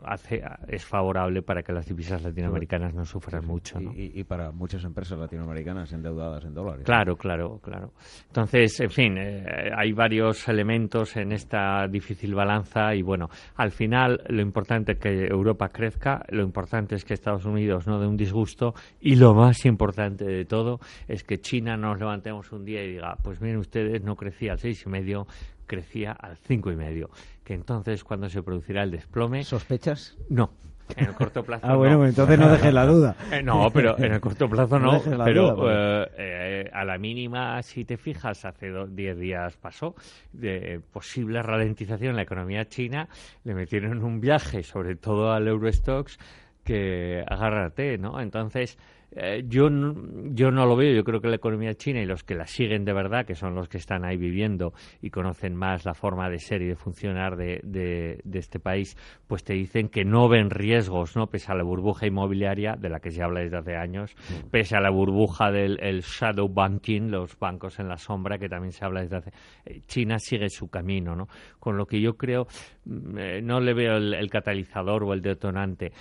hace, 0.03 0.43
es 0.67 0.85
favorable 0.85 1.41
para 1.41 1.63
que 1.63 1.73
las 1.73 1.87
divisas 1.87 2.21
latinoamericanas 2.21 2.93
no 2.93 3.05
sufran 3.05 3.45
mucho. 3.45 3.79
Y, 3.79 4.23
para 4.23 4.51
muchas 4.51 4.83
empresas 4.83 5.17
latinoamericanas 5.17 5.91
endeudadas 5.93 6.45
en 6.45 6.53
dólares. 6.53 6.85
Claro, 6.85 7.15
claro, 7.17 7.59
claro. 7.59 7.91
Entonces, 8.27 8.79
en 8.81 8.89
fin, 8.91 9.17
eh, 9.17 9.71
hay 9.75 9.93
varios 9.93 10.47
elementos 10.47 11.17
en 11.17 11.31
esta 11.31 11.87
difícil 11.87 12.35
balanza 12.35 12.93
y 12.93 13.01
bueno, 13.01 13.29
al 13.55 13.71
final 13.71 14.21
lo 14.27 14.41
importante 14.41 14.93
es 14.93 14.99
que 14.99 15.25
Europa 15.25 15.69
crezca, 15.69 16.23
lo 16.29 16.43
importante 16.43 16.95
es 16.95 17.03
que 17.03 17.15
Estados 17.15 17.45
Unidos 17.45 17.87
no 17.87 17.99
dé 17.99 18.07
un 18.07 18.17
disgusto 18.17 18.75
y 18.99 19.15
lo 19.15 19.33
más 19.33 19.65
importante 19.65 20.25
de 20.25 20.45
todo 20.45 20.79
es 21.07 21.23
que 21.23 21.39
China 21.39 21.77
nos 21.77 21.99
levantemos 21.99 22.51
un 22.51 22.63
día 22.63 22.83
y 22.83 22.93
diga, 22.93 23.17
pues 23.23 23.41
miren 23.41 23.57
ustedes, 23.57 24.03
no 24.03 24.15
crecía 24.15 24.53
al 24.53 24.59
seis 24.59 24.83
y 24.85 24.89
medio, 24.89 25.27
crecía 25.71 26.11
al 26.11 26.35
cinco 26.35 26.69
y 26.69 26.75
medio. 26.75 27.09
Que 27.45 27.53
entonces, 27.53 28.03
cuando 28.03 28.27
se 28.29 28.43
producirá 28.43 28.83
el 28.83 28.91
desplome. 28.91 29.45
¿Sospechas? 29.45 30.17
No. 30.27 30.51
En 30.97 31.05
el 31.05 31.13
corto 31.13 31.43
plazo. 31.43 31.65
ah, 31.69 31.77
bueno, 31.77 32.05
entonces 32.05 32.37
no 32.37 32.51
dejes 32.51 32.73
la 32.73 32.85
duda. 32.85 33.15
Eh, 33.31 33.41
no, 33.41 33.71
pero 33.71 33.97
en 33.97 34.11
el 34.11 34.19
corto 34.19 34.49
plazo 34.49 34.77
no. 34.77 35.01
pero 35.23 35.71
eh, 35.71 36.11
eh, 36.17 36.69
a 36.73 36.83
la 36.83 36.97
mínima, 36.97 37.63
si 37.63 37.85
te 37.85 37.95
fijas, 37.95 38.43
hace 38.43 38.73
10 38.85 39.17
días 39.17 39.55
pasó, 39.55 39.95
de 40.33 40.81
posible 40.91 41.41
ralentización 41.41 42.09
en 42.09 42.15
la 42.17 42.23
economía 42.23 42.67
china, 42.67 43.07
le 43.45 43.53
metieron 43.53 44.03
un 44.03 44.19
viaje, 44.19 44.63
sobre 44.63 44.97
todo 44.97 45.31
al 45.31 45.47
Eurostox, 45.47 46.19
que 46.65 47.23
agárrate, 47.25 47.97
¿no? 47.97 48.19
Entonces 48.19 48.77
eh, 49.13 49.43
yo, 49.45 49.69
yo 49.69 50.51
no 50.51 50.65
lo 50.65 50.75
veo. 50.75 50.93
Yo 50.93 51.03
creo 51.03 51.21
que 51.21 51.27
la 51.27 51.35
economía 51.35 51.73
china 51.73 52.01
y 52.01 52.05
los 52.05 52.23
que 52.23 52.35
la 52.35 52.47
siguen 52.47 52.85
de 52.85 52.93
verdad, 52.93 53.25
que 53.25 53.35
son 53.35 53.55
los 53.55 53.67
que 53.67 53.77
están 53.77 54.05
ahí 54.05 54.17
viviendo 54.17 54.73
y 55.01 55.09
conocen 55.09 55.55
más 55.55 55.85
la 55.85 55.93
forma 55.93 56.29
de 56.29 56.39
ser 56.39 56.61
y 56.61 56.67
de 56.67 56.75
funcionar 56.75 57.35
de, 57.35 57.59
de, 57.63 58.21
este 58.39 58.59
país, 58.59 58.97
pues 59.27 59.43
te 59.43 59.53
dicen 59.53 59.89
que 59.89 60.05
no 60.05 60.29
ven 60.29 60.49
riesgos, 60.49 61.15
¿no? 61.15 61.27
Pese 61.27 61.51
a 61.51 61.55
la 61.55 61.63
burbuja 61.63 62.07
inmobiliaria, 62.07 62.75
de 62.75 62.89
la 62.89 62.99
que 62.99 63.11
se 63.11 63.21
habla 63.21 63.41
desde 63.41 63.57
hace 63.57 63.75
años, 63.75 64.15
mm. 64.15 64.49
pese 64.49 64.75
a 64.75 64.81
la 64.81 64.89
burbuja 64.89 65.51
del 65.51 66.01
shadow 66.01 66.47
banking, 66.47 67.11
los 67.11 67.37
bancos 67.37 67.79
en 67.79 67.89
la 67.89 67.97
sombra, 67.97 68.37
que 68.37 68.47
también 68.49 68.71
se 68.71 68.85
habla 68.85 69.01
desde 69.01 69.17
hace. 69.17 69.31
Eh, 69.65 69.81
China 69.85 70.17
sigue 70.19 70.49
su 70.49 70.69
camino, 70.69 71.15
¿no? 71.15 71.27
Con 71.59 71.77
lo 71.77 71.85
que 71.85 71.99
yo 71.99 72.15
creo, 72.15 72.47
mm, 72.85 73.17
eh, 73.17 73.41
no 73.41 73.59
le 73.59 73.73
veo 73.73 73.97
el, 73.97 74.29
catalizador 74.31 75.03
o 75.03 75.13
el 75.13 75.21
detonante. 75.21 75.91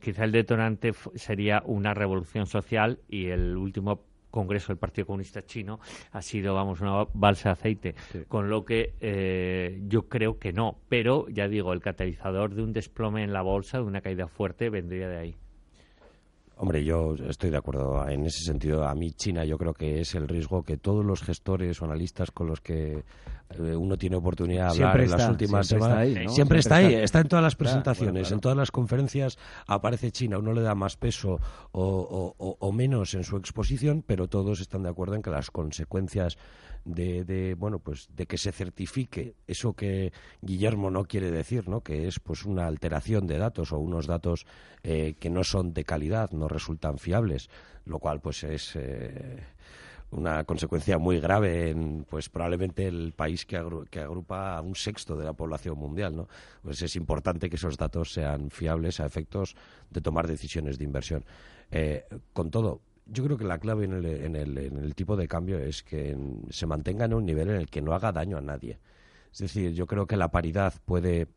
quizá 0.00 0.24
el 0.24 0.30
detonante 0.30 0.92
sería 1.16 1.62
una 1.66 1.92
revolución 1.92 2.19
social 2.46 2.98
y 3.08 3.26
el 3.26 3.56
último 3.56 4.04
Congreso 4.30 4.68
del 4.68 4.78
Partido 4.78 5.06
Comunista 5.06 5.42
Chino 5.42 5.80
ha 6.12 6.22
sido, 6.22 6.54
vamos, 6.54 6.80
una 6.80 7.04
balsa 7.12 7.50
de 7.50 7.52
aceite. 7.52 7.94
Con 8.28 8.48
lo 8.48 8.64
que 8.64 8.94
eh, 9.00 9.80
yo 9.88 10.08
creo 10.08 10.38
que 10.38 10.52
no. 10.52 10.78
Pero, 10.88 11.28
ya 11.28 11.48
digo, 11.48 11.72
el 11.72 11.80
catalizador 11.80 12.54
de 12.54 12.62
un 12.62 12.72
desplome 12.72 13.24
en 13.24 13.32
la 13.32 13.42
bolsa, 13.42 13.78
de 13.78 13.84
una 13.84 14.00
caída 14.00 14.28
fuerte, 14.28 14.70
vendría 14.70 15.08
de 15.08 15.18
ahí. 15.18 15.36
Hombre, 16.62 16.84
yo 16.84 17.14
estoy 17.26 17.48
de 17.48 17.56
acuerdo 17.56 18.06
en 18.06 18.26
ese 18.26 18.44
sentido. 18.44 18.86
A 18.86 18.94
mí 18.94 19.12
China 19.12 19.46
yo 19.46 19.56
creo 19.56 19.72
que 19.72 20.02
es 20.02 20.14
el 20.14 20.28
riesgo 20.28 20.62
que 20.62 20.76
todos 20.76 21.02
los 21.02 21.22
gestores 21.22 21.80
o 21.80 21.86
analistas 21.86 22.30
con 22.32 22.48
los 22.48 22.60
que 22.60 23.02
eh, 23.48 23.74
uno 23.74 23.96
tiene 23.96 24.16
oportunidad 24.16 24.74
de 24.74 24.84
hablar 24.84 25.00
en 25.00 25.10
las 25.10 25.30
últimas 25.30 25.66
semanas. 25.66 26.06
Está 26.06 26.20
ahí, 26.20 26.28
Siempre, 26.28 26.58
está, 26.58 26.76
ahí, 26.76 26.94
está 26.96 27.20
en 27.20 27.28
todas 27.28 27.42
las 27.42 27.56
presentaciones, 27.56 28.30
en 28.30 28.40
todas 28.40 28.58
las 28.58 28.70
conferencias 28.70 29.38
aparece 29.66 30.12
China. 30.12 30.36
Uno 30.36 30.52
le 30.52 30.60
da 30.60 30.74
más 30.74 30.98
peso 30.98 31.40
o, 31.72 32.72
menos 32.74 33.14
en 33.14 33.24
su 33.24 33.38
exposición, 33.38 34.04
pero 34.06 34.28
todos 34.28 34.60
están 34.60 34.82
de 34.82 34.90
acuerdo 34.90 35.14
en 35.14 35.22
que 35.22 35.30
las 35.30 35.50
consecuencias 35.50 36.36
de, 36.84 37.54
bueno 37.58 37.78
pues 37.78 38.08
de 38.14 38.26
que 38.26 38.38
se 38.38 38.52
certifique 38.52 39.34
eso 39.46 39.74
que 39.74 40.12
Guillermo 40.40 40.90
no 40.90 41.04
quiere 41.04 41.30
decir, 41.30 41.68
¿no? 41.68 41.82
Que 41.82 42.08
es 42.08 42.20
pues 42.20 42.44
una 42.44 42.66
alteración 42.66 43.26
de 43.26 43.38
datos 43.38 43.72
o 43.72 43.78
unos 43.78 44.06
datos 44.06 44.46
eh, 44.82 45.14
que 45.18 45.30
no 45.30 45.44
son 45.44 45.72
de 45.72 45.84
calidad, 45.84 46.30
no 46.32 46.48
resultan 46.48 46.98
fiables, 46.98 47.50
lo 47.84 47.98
cual 47.98 48.20
pues 48.20 48.44
es 48.44 48.76
eh, 48.76 49.42
una 50.10 50.44
consecuencia 50.44 50.98
muy 50.98 51.20
grave 51.20 51.70
en 51.70 52.04
pues 52.08 52.28
probablemente 52.28 52.86
el 52.86 53.12
país 53.12 53.46
que, 53.46 53.56
agrupa 53.56 54.56
a 54.56 54.60
un 54.60 54.74
sexto 54.74 55.16
de 55.16 55.24
la 55.24 55.32
población 55.32 55.78
mundial 55.78 56.16
no 56.16 56.28
pues 56.62 56.82
es 56.82 56.96
importante 56.96 57.48
que 57.48 57.56
esos 57.56 57.76
datos 57.76 58.12
sean 58.12 58.50
fiables 58.50 58.98
a 59.00 59.06
efectos 59.06 59.54
de 59.90 60.00
tomar 60.00 60.26
decisiones 60.26 60.78
de 60.78 60.84
inversión 60.84 61.24
eh, 61.70 62.04
con 62.32 62.50
todo 62.50 62.80
yo 63.10 63.24
creo 63.24 63.36
que 63.36 63.44
la 63.44 63.58
clave 63.58 63.84
en 63.84 63.92
el, 63.92 64.06
en, 64.06 64.36
el, 64.36 64.58
en 64.58 64.78
el 64.78 64.94
tipo 64.94 65.16
de 65.16 65.28
cambio 65.28 65.58
es 65.58 65.82
que 65.82 66.16
se 66.50 66.66
mantenga 66.66 67.04
en 67.04 67.14
un 67.14 67.26
nivel 67.26 67.50
en 67.50 67.56
el 67.56 67.68
que 67.68 67.82
no 67.82 67.92
haga 67.92 68.12
daño 68.12 68.38
a 68.38 68.40
nadie. 68.40 68.78
Es 69.32 69.38
decir 69.38 69.72
yo 69.72 69.86
creo 69.86 70.06
que 70.06 70.16
la 70.16 70.30
paridad 70.30 70.74
puede 70.84 71.28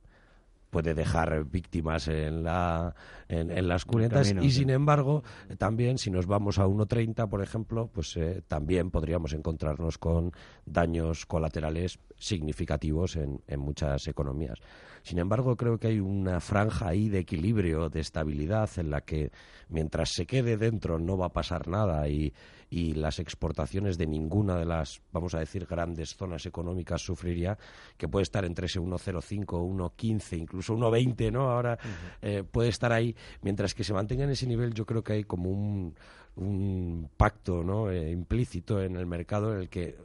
puede 0.73 0.95
dejar 0.95 1.45
víctimas 1.45 2.07
en, 2.07 2.43
la, 2.43 2.95
en, 3.29 3.67
las 3.67 3.85
cunetas 3.85 4.33
y 4.41 4.49
sin 4.49 4.71
embargo 4.71 5.23
también 5.59 5.99
si 5.99 6.09
nos 6.09 6.25
vamos 6.25 6.57
a 6.57 6.65
1.30 6.65 7.29
por 7.29 7.43
ejemplo 7.43 7.91
pues 7.93 8.17
eh, 8.17 8.41
también 8.47 8.89
podríamos 8.89 9.33
encontrarnos 9.33 9.99
con 9.99 10.31
daños 10.65 11.27
colaterales 11.27 11.99
significativos 12.23 13.15
en, 13.15 13.41
en 13.47 13.59
muchas 13.59 14.07
economías. 14.07 14.59
Sin 15.03 15.19
embargo, 15.19 15.57
creo 15.57 15.77
que 15.77 15.87
hay 15.87 15.99
una 15.99 16.39
franja 16.39 16.87
ahí 16.87 17.09
de 17.09 17.19
equilibrio, 17.19 17.89
de 17.89 17.99
estabilidad, 17.99 18.69
en 18.77 18.89
la 18.89 19.01
que 19.01 19.31
mientras 19.67 20.11
se 20.13 20.25
quede 20.25 20.55
dentro 20.55 20.97
no 20.97 21.17
va 21.17 21.25
a 21.27 21.33
pasar 21.33 21.67
nada 21.67 22.07
y, 22.07 22.33
y 22.69 22.93
las 22.93 23.19
exportaciones 23.19 23.97
de 23.97 24.07
ninguna 24.07 24.57
de 24.57 24.65
las, 24.65 25.01
vamos 25.11 25.35
a 25.35 25.39
decir, 25.39 25.65
grandes 25.65 26.15
zonas 26.15 26.45
económicas 26.45 27.01
sufriría, 27.01 27.57
que 27.97 28.07
puede 28.07 28.23
estar 28.23 28.45
entre 28.45 28.67
ese 28.67 28.79
1,05, 28.79 29.45
1,15, 29.45 30.37
incluso 30.39 30.73
1,20, 30.73 31.31
¿no? 31.31 31.51
Ahora 31.51 31.77
eh, 32.21 32.43
puede 32.49 32.69
estar 32.69 32.93
ahí. 32.93 33.13
Mientras 33.41 33.73
que 33.73 33.83
se 33.83 33.93
mantenga 33.93 34.23
en 34.23 34.31
ese 34.31 34.47
nivel, 34.47 34.73
yo 34.73 34.85
creo 34.85 35.03
que 35.03 35.13
hay 35.13 35.23
como 35.25 35.49
un, 35.49 35.93
un 36.35 37.09
pacto 37.15 37.63
¿no? 37.63 37.91
Eh, 37.91 38.09
implícito 38.09 38.81
en 38.81 38.95
el 38.95 39.05
mercado 39.05 39.53
en 39.53 39.61
el 39.61 39.69
que 39.69 39.95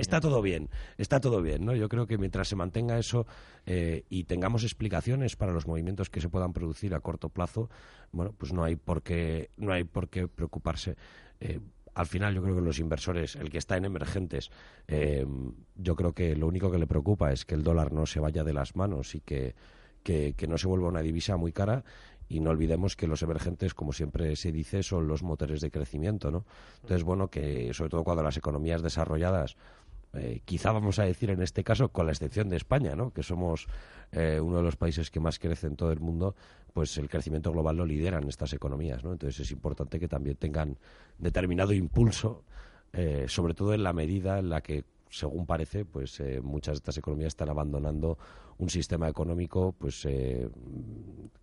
Está 0.00 0.20
todo 0.20 0.40
bien, 0.40 0.70
está 0.96 1.20
todo 1.20 1.42
bien, 1.42 1.64
¿no? 1.64 1.74
Yo 1.74 1.88
creo 1.88 2.06
que 2.06 2.18
mientras 2.18 2.48
se 2.48 2.56
mantenga 2.56 2.98
eso 2.98 3.26
eh, 3.66 4.04
y 4.08 4.24
tengamos 4.24 4.62
explicaciones 4.64 5.36
para 5.36 5.52
los 5.52 5.66
movimientos 5.66 6.08
que 6.08 6.20
se 6.20 6.28
puedan 6.28 6.52
producir 6.52 6.94
a 6.94 7.00
corto 7.00 7.28
plazo, 7.28 7.68
bueno, 8.10 8.32
pues 8.36 8.52
no 8.52 8.64
hay 8.64 8.76
por 8.76 9.02
qué, 9.02 9.50
no 9.56 9.72
hay 9.72 9.84
por 9.84 10.08
qué 10.08 10.28
preocuparse. 10.28 10.96
Eh, 11.40 11.60
al 11.94 12.06
final 12.06 12.34
yo 12.34 12.42
creo 12.42 12.54
que 12.54 12.62
los 12.62 12.78
inversores, 12.78 13.36
el 13.36 13.50
que 13.50 13.58
está 13.58 13.76
en 13.76 13.84
emergentes, 13.84 14.50
eh, 14.88 15.26
yo 15.76 15.94
creo 15.94 16.12
que 16.12 16.34
lo 16.34 16.46
único 16.46 16.70
que 16.70 16.78
le 16.78 16.86
preocupa 16.86 17.32
es 17.32 17.44
que 17.44 17.54
el 17.54 17.62
dólar 17.62 17.92
no 17.92 18.06
se 18.06 18.18
vaya 18.18 18.44
de 18.44 18.54
las 18.54 18.76
manos 18.76 19.14
y 19.14 19.20
que, 19.20 19.54
que, 20.02 20.32
que 20.34 20.46
no 20.46 20.56
se 20.56 20.68
vuelva 20.68 20.88
una 20.88 21.02
divisa 21.02 21.36
muy 21.36 21.52
cara 21.52 21.84
y 22.32 22.40
no 22.40 22.48
olvidemos 22.48 22.96
que 22.96 23.06
los 23.06 23.22
emergentes, 23.22 23.74
como 23.74 23.92
siempre 23.92 24.36
se 24.36 24.52
dice, 24.52 24.82
son 24.82 25.06
los 25.06 25.22
motores 25.22 25.60
de 25.60 25.70
crecimiento, 25.70 26.30
¿no? 26.30 26.46
Entonces, 26.76 27.04
bueno, 27.04 27.28
que 27.28 27.74
sobre 27.74 27.90
todo 27.90 28.04
cuando 28.04 28.22
las 28.22 28.38
economías 28.38 28.80
desarrolladas, 28.80 29.56
eh, 30.14 30.40
quizá 30.46 30.72
vamos 30.72 30.98
a 30.98 31.04
decir 31.04 31.28
en 31.28 31.42
este 31.42 31.62
caso, 31.62 31.90
con 31.90 32.06
la 32.06 32.12
excepción 32.12 32.48
de 32.48 32.56
España, 32.56 32.96
¿no? 32.96 33.12
Que 33.12 33.22
somos 33.22 33.66
eh, 34.12 34.40
uno 34.40 34.56
de 34.56 34.62
los 34.62 34.76
países 34.76 35.10
que 35.10 35.20
más 35.20 35.38
crece 35.38 35.66
en 35.66 35.76
todo 35.76 35.92
el 35.92 36.00
mundo, 36.00 36.34
pues 36.72 36.96
el 36.96 37.10
crecimiento 37.10 37.52
global 37.52 37.76
lo 37.76 37.84
lideran 37.84 38.26
estas 38.26 38.54
economías, 38.54 39.04
¿no? 39.04 39.12
Entonces 39.12 39.38
es 39.40 39.50
importante 39.50 40.00
que 40.00 40.08
también 40.08 40.36
tengan 40.36 40.78
determinado 41.18 41.74
impulso, 41.74 42.44
eh, 42.94 43.26
sobre 43.28 43.52
todo 43.52 43.74
en 43.74 43.82
la 43.82 43.92
medida 43.92 44.38
en 44.38 44.48
la 44.48 44.62
que 44.62 44.84
según 45.12 45.44
parece, 45.44 45.84
pues 45.84 46.18
eh, 46.20 46.40
muchas 46.42 46.74
de 46.74 46.78
estas 46.78 46.96
economías 46.96 47.28
están 47.28 47.50
abandonando 47.50 48.16
un 48.56 48.70
sistema 48.70 49.08
económico 49.08 49.74
pues 49.78 50.06
eh, 50.06 50.48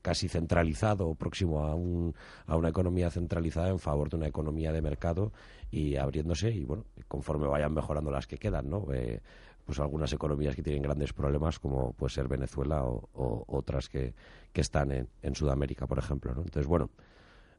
casi 0.02 0.28
centralizado 0.28 1.08
o 1.08 1.16
próximo 1.16 1.66
a, 1.66 1.76
un, 1.76 2.16
a 2.48 2.56
una 2.56 2.70
economía 2.70 3.12
centralizada 3.12 3.70
en 3.70 3.80
favor 3.80 4.10
de 4.10 4.16
una 4.16 4.28
economía 4.28 4.72
de 4.72 4.82
mercado 4.82 5.32
y 5.70 5.98
abriéndose 5.98 6.50
y 6.52 6.66
bueno 6.66 6.86
conforme 7.08 7.48
vayan 7.48 7.74
mejorando 7.74 8.10
las 8.10 8.26
que 8.26 8.38
quedan 8.38 8.70
no 8.70 8.88
eh, 8.92 9.22
pues 9.66 9.80
algunas 9.80 10.12
economías 10.14 10.56
que 10.56 10.64
tienen 10.64 10.82
grandes 10.82 11.14
problemas 11.14 11.60
como 11.60 11.94
puede 11.94 12.14
ser 12.14 12.28
Venezuela 12.28 12.84
o, 12.86 13.46
otras 13.48 13.90
que, 13.90 14.14
que 14.52 14.62
están 14.62 14.92
en, 14.92 15.10
en, 15.22 15.36
Sudamérica 15.36 15.86
por 15.88 16.00
ejemplo 16.00 16.34
¿no? 16.34 16.42
entonces 16.42 16.68
bueno 16.68 16.90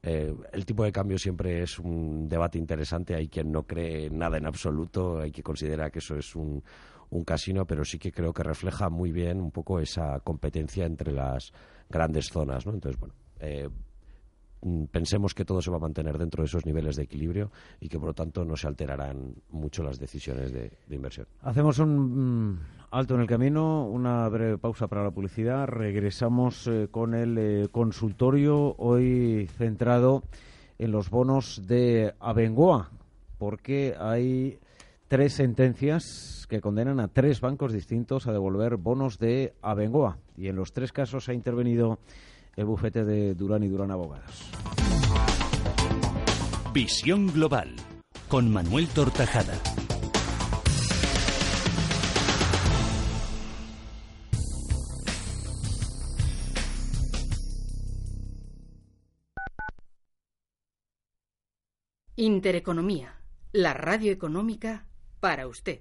Eh, 0.03 0.35
el 0.53 0.65
tipo 0.65 0.85
de 0.85 0.93
cambio 0.93 1.19
siempre 1.19 1.63
es 1.63 1.79
un 1.79 2.29
debate 2.29 2.59
interesante. 2.59 3.15
Hay 3.15 3.29
quien 3.29 3.53
no 3.53 3.65
cree 3.65 4.11
nada 4.11 4.39
en 4.39 4.47
absoluto, 4.47 5.21
hay 5.21 5.31
quien 5.31 5.43
considera 5.43 5.91
que 5.91 5.99
eso 5.99 6.17
es 6.17 6.35
un, 6.35 6.63
casino, 7.27 7.67
pero 7.67 7.85
sí 7.85 7.99
que 7.99 8.13
creo 8.13 8.33
que 8.33 8.45
refleja 8.45 8.89
muy 8.89 9.11
bien 9.11 9.41
un 9.41 9.51
poco 9.51 9.81
esa 9.81 10.21
competencia 10.21 10.87
entre 10.87 11.13
las 11.13 11.53
grandes 11.89 12.27
zonas, 12.29 12.65
¿no? 12.67 12.73
Entonces, 12.73 13.01
bueno, 13.01 13.15
eh, 13.41 13.69
pensemos 14.91 15.35
que 15.35 15.45
todo 15.45 15.63
se 15.63 15.71
va 15.71 15.77
a 15.79 15.81
mantener 15.81 16.19
dentro 16.19 16.43
de 16.43 16.47
esos 16.47 16.67
niveles 16.67 16.97
de 16.97 17.05
equilibrio 17.05 17.51
y 17.81 17.89
que 17.89 17.99
por 17.99 18.09
lo 18.09 18.15
tanto 18.15 18.45
no 18.45 18.57
se 18.57 18.67
alterarán 18.67 19.35
mucho 19.51 19.83
las 19.83 19.99
decisiones 19.99 20.53
de, 20.53 20.71
inversión. 20.91 21.27
Hacemos 21.43 21.79
un 21.79 22.53
mm, 22.53 22.61
alto 22.91 23.15
en 23.15 23.21
el 23.23 23.27
camino, 23.27 23.87
una 23.87 24.29
breve 24.29 24.59
pausa 24.59 24.87
para 24.87 25.05
la 25.05 25.11
publicidad. 25.11 25.67
Regresamos 25.67 26.67
eh, 26.67 26.89
con 26.91 27.15
el 27.15 27.39
eh, 27.39 27.69
consultorio 27.71 28.75
hoy 28.79 29.49
centrado 29.57 30.23
en 30.79 30.93
los 30.93 31.11
bonos 31.11 31.67
de 31.67 32.15
Abengoa, 32.21 32.91
porque 33.39 33.95
hay 33.99 34.59
tres 35.09 35.35
sentencias 35.35 36.47
que 36.49 36.61
condenan 36.61 37.01
a 37.01 37.09
tres 37.09 37.41
bancos 37.41 37.73
distintos 37.73 38.27
a 38.27 38.33
devolver 38.33 38.77
bonos 38.77 39.19
de 39.19 39.55
Abengoa. 39.63 40.19
Y 40.37 40.49
en 40.49 40.57
los 40.57 40.73
tres 40.73 40.93
casos 40.93 41.29
ha 41.29 41.35
intervenido 41.35 41.99
el 42.57 42.65
bufete 42.65 43.05
de 43.05 43.35
Durán 43.35 43.63
y 43.63 43.69
Durán 43.69 43.91
Abogados. 43.91 44.51
Visión 46.73 47.33
Global 47.33 47.75
con 48.29 48.53
Manuel 48.53 48.87
Tortajada. 48.89 49.55
Intereconomía, 62.15 63.21
la 63.53 63.73
radio 63.73 64.13
económica 64.13 64.87
para 65.21 65.49
usted. 65.49 65.81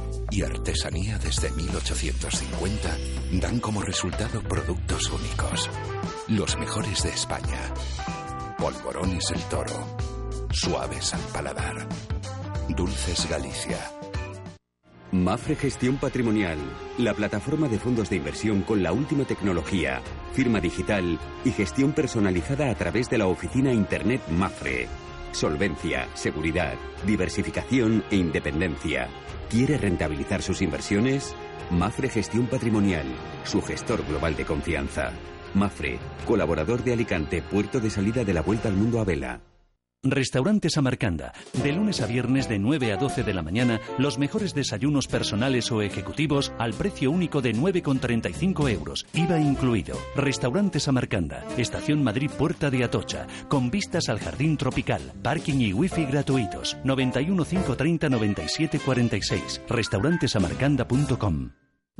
y 0.31 0.43
artesanía 0.43 1.17
desde 1.19 1.51
1850 1.51 2.97
dan 3.33 3.59
como 3.59 3.81
resultado 3.81 4.41
productos 4.41 5.11
únicos. 5.11 5.69
Los 6.29 6.57
mejores 6.57 7.03
de 7.03 7.09
España. 7.09 7.73
Polvorones 8.57 9.29
el 9.31 9.41
Toro. 9.43 9.97
Suaves 10.51 11.13
al 11.13 11.21
paladar. 11.33 11.87
Dulces 12.69 13.29
Galicia. 13.29 13.77
Mafre 15.11 15.57
Gestión 15.57 15.97
Patrimonial, 15.97 16.57
la 16.97 17.13
plataforma 17.13 17.67
de 17.67 17.79
fondos 17.79 18.09
de 18.09 18.15
inversión 18.15 18.61
con 18.61 18.81
la 18.81 18.93
última 18.93 19.25
tecnología, 19.25 20.01
firma 20.31 20.61
digital 20.61 21.19
y 21.43 21.51
gestión 21.51 21.91
personalizada 21.91 22.69
a 22.69 22.75
través 22.75 23.09
de 23.09 23.17
la 23.17 23.27
oficina 23.27 23.73
Internet 23.73 24.21
Mafre. 24.29 24.87
Solvencia, 25.31 26.07
seguridad, 26.13 26.73
diversificación 27.05 28.03
e 28.11 28.17
independencia. 28.17 29.07
¿Quiere 29.49 29.77
rentabilizar 29.77 30.41
sus 30.41 30.61
inversiones? 30.61 31.35
Mafre 31.69 32.09
Gestión 32.09 32.47
Patrimonial, 32.47 33.05
su 33.43 33.61
gestor 33.61 34.05
global 34.05 34.35
de 34.35 34.45
confianza. 34.45 35.11
Mafre, 35.53 35.99
colaborador 36.25 36.83
de 36.83 36.93
Alicante, 36.93 37.41
puerto 37.41 37.79
de 37.79 37.89
salida 37.89 38.23
de 38.23 38.33
la 38.33 38.41
Vuelta 38.41 38.69
al 38.69 38.75
Mundo 38.75 38.99
a 38.99 39.05
Vela. 39.05 39.50
Restaurante 40.03 40.71
Samarcanda. 40.71 41.31
De 41.61 41.71
lunes 41.71 42.01
a 42.01 42.07
viernes 42.07 42.49
de 42.49 42.57
9 42.57 42.91
a 42.91 42.97
12 42.97 43.21
de 43.21 43.35
la 43.35 43.43
mañana, 43.43 43.79
los 43.99 44.17
mejores 44.17 44.55
desayunos 44.55 45.05
personales 45.07 45.71
o 45.71 45.83
ejecutivos 45.83 46.51
al 46.57 46.73
precio 46.73 47.11
único 47.11 47.39
de 47.43 47.53
9,35 47.53 48.71
euros, 48.71 49.05
IVA 49.13 49.39
incluido. 49.39 49.95
Restaurante 50.15 50.79
Samarcanda. 50.79 51.45
Estación 51.55 52.03
Madrid 52.03 52.31
Puerta 52.31 52.71
de 52.71 52.83
Atocha. 52.83 53.27
Con 53.47 53.69
vistas 53.69 54.09
al 54.09 54.19
jardín 54.19 54.57
tropical. 54.57 55.01
Parking 55.21 55.59
y 55.59 55.71
wifi 55.71 56.05
gratuitos. 56.05 56.77
91 56.83 57.45
530 57.45 58.09
97 58.09 58.79
46. 58.83 59.61
Restaurantesamarcanda.com 59.69 61.51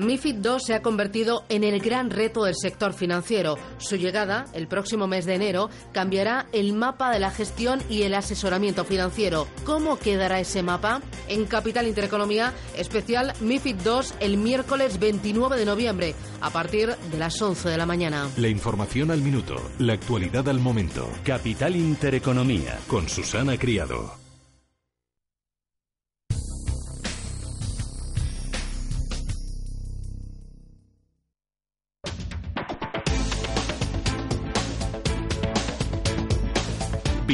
MIFID 0.01 0.43
II 0.43 0.59
se 0.59 0.73
ha 0.73 0.81
convertido 0.81 1.43
en 1.47 1.63
el 1.63 1.79
gran 1.79 2.09
reto 2.09 2.43
del 2.43 2.55
sector 2.55 2.93
financiero. 2.93 3.57
Su 3.77 3.97
llegada, 3.97 4.45
el 4.53 4.67
próximo 4.67 5.05
mes 5.05 5.25
de 5.25 5.35
enero, 5.35 5.69
cambiará 5.91 6.47
el 6.53 6.73
mapa 6.73 7.11
de 7.11 7.19
la 7.19 7.29
gestión 7.29 7.81
y 7.87 8.01
el 8.01 8.15
asesoramiento 8.15 8.83
financiero. 8.83 9.47
¿Cómo 9.63 9.99
quedará 9.99 10.39
ese 10.39 10.63
mapa? 10.63 11.01
En 11.27 11.45
Capital 11.45 11.87
Intereconomía, 11.87 12.51
especial 12.75 13.33
MIFID 13.41 13.75
II 13.85 13.91
el 14.19 14.37
miércoles 14.37 14.99
29 14.99 15.57
de 15.57 15.65
noviembre, 15.65 16.15
a 16.41 16.49
partir 16.49 16.95
de 16.95 17.17
las 17.19 17.39
11 17.39 17.69
de 17.69 17.77
la 17.77 17.85
mañana. 17.85 18.27
La 18.37 18.47
información 18.47 19.11
al 19.11 19.21
minuto, 19.21 19.55
la 19.77 19.93
actualidad 19.93 20.49
al 20.49 20.59
momento. 20.59 21.07
Capital 21.23 21.75
Intereconomía, 21.75 22.79
con 22.87 23.07
Susana 23.07 23.55
Criado. 23.57 24.20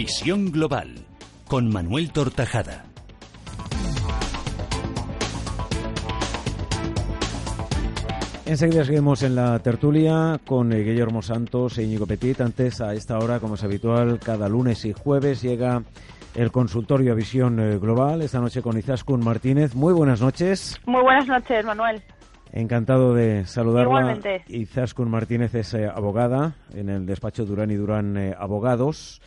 Visión 0.08 0.54
Global 0.54 0.88
con 1.50 1.70
Manuel 1.70 2.14
Tortajada. 2.14 2.86
Enseguida 8.46 8.86
seguimos 8.86 9.22
en 9.24 9.36
la 9.36 9.60
tertulia 9.60 10.40
con 10.48 10.72
eh, 10.72 10.84
Guillermo 10.84 11.22
Santos 11.22 11.78
e 11.78 11.84
Íñigo 11.84 12.08
Petit. 12.08 12.40
Antes, 12.40 12.80
a 12.80 12.94
esta 12.94 13.20
hora, 13.20 13.42
como 13.42 13.56
es 13.56 13.66
habitual, 13.66 14.18
cada 14.24 14.48
lunes 14.48 14.86
y 14.86 14.94
jueves 14.94 15.42
llega 15.42 15.84
el 16.36 16.54
consultorio 16.54 17.14
Visión 17.14 17.60
eh, 17.60 17.78
Global. 17.78 18.22
Esta 18.22 18.40
noche 18.40 18.62
con 18.62 18.78
Izaskun 18.78 19.22
Martínez. 19.22 19.76
Muy 19.76 19.92
buenas 19.92 20.22
noches. 20.22 20.80
Muy 20.86 21.02
buenas 21.02 21.28
noches, 21.28 21.66
Manuel. 21.66 22.02
Encantado 22.54 23.14
de 23.14 23.46
saludarla. 23.46 23.90
Igualmente. 23.90 24.46
Izaskun 24.48 25.12
Martínez 25.12 25.54
es 25.54 25.74
eh, 25.74 25.86
abogada 25.86 26.56
en 26.74 26.88
el 26.88 27.06
despacho 27.06 27.46
Durán 27.46 27.72
y 27.72 27.76
Durán 27.76 28.34
Abogados. 28.40 29.22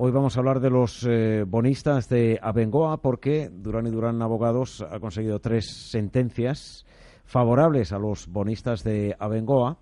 Hoy 0.00 0.12
vamos 0.12 0.36
a 0.36 0.38
hablar 0.38 0.60
de 0.60 0.70
los 0.70 1.04
eh, 1.04 1.42
bonistas 1.44 2.08
de 2.08 2.38
Abengoa 2.40 3.02
porque 3.02 3.50
Durán 3.52 3.88
y 3.88 3.90
Durán 3.90 4.22
Abogados 4.22 4.80
ha 4.88 5.00
conseguido 5.00 5.40
tres 5.40 5.90
sentencias 5.90 6.86
favorables 7.24 7.92
a 7.92 7.98
los 7.98 8.28
bonistas 8.28 8.84
de 8.84 9.16
Abengoa 9.18 9.78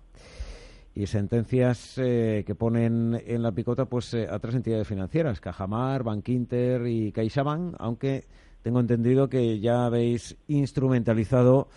y 0.95 1.05
sentencias 1.05 1.99
eh, 1.99 2.43
que 2.47 2.55
ponen 2.55 3.21
en 3.27 3.43
la 3.43 3.51
picota 3.51 3.85
pues 3.85 4.11
eh, 4.15 4.27
a 4.27 4.39
tres 4.39 4.55
entidades 4.55 4.87
financieras, 4.87 5.39
Cajamar, 5.39 6.01
Bankinter 6.01 6.87
y 6.87 7.11
CaixaBank, 7.11 7.75
aunque 7.77 8.25
tengo 8.63 8.79
entendido 8.79 9.29
que 9.29 9.59
ya 9.59 9.85
habéis 9.85 10.35
instrumentalizado 10.47 11.67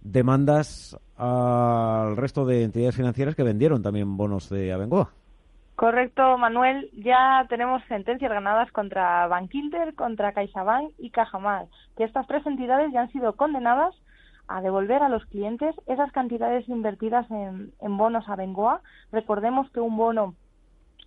demandas 0.00 0.96
al 1.16 2.16
resto 2.16 2.46
de 2.46 2.62
entidades 2.62 2.94
financieras 2.94 3.34
que 3.34 3.42
vendieron 3.42 3.82
también 3.82 4.16
bonos 4.16 4.48
de 4.50 4.72
Abengoa. 4.72 5.17
Correcto, 5.78 6.36
Manuel. 6.38 6.90
Ya 6.92 7.46
tenemos 7.48 7.84
sentencias 7.84 8.32
ganadas 8.32 8.68
contra 8.72 9.28
Bankinter, 9.28 9.94
contra 9.94 10.32
CaixaBank 10.32 10.90
y 10.98 11.10
Cajamar, 11.10 11.66
que 11.96 12.02
estas 12.02 12.26
tres 12.26 12.44
entidades 12.46 12.92
ya 12.92 13.02
han 13.02 13.12
sido 13.12 13.36
condenadas 13.36 13.94
a 14.48 14.60
devolver 14.60 15.04
a 15.04 15.08
los 15.08 15.24
clientes 15.26 15.76
esas 15.86 16.10
cantidades 16.10 16.68
invertidas 16.68 17.30
en, 17.30 17.70
en 17.80 17.96
bonos 17.96 18.28
a 18.28 18.34
Bengoa. 18.34 18.80
Recordemos 19.12 19.70
que 19.70 19.78
un 19.78 19.96
bono 19.96 20.34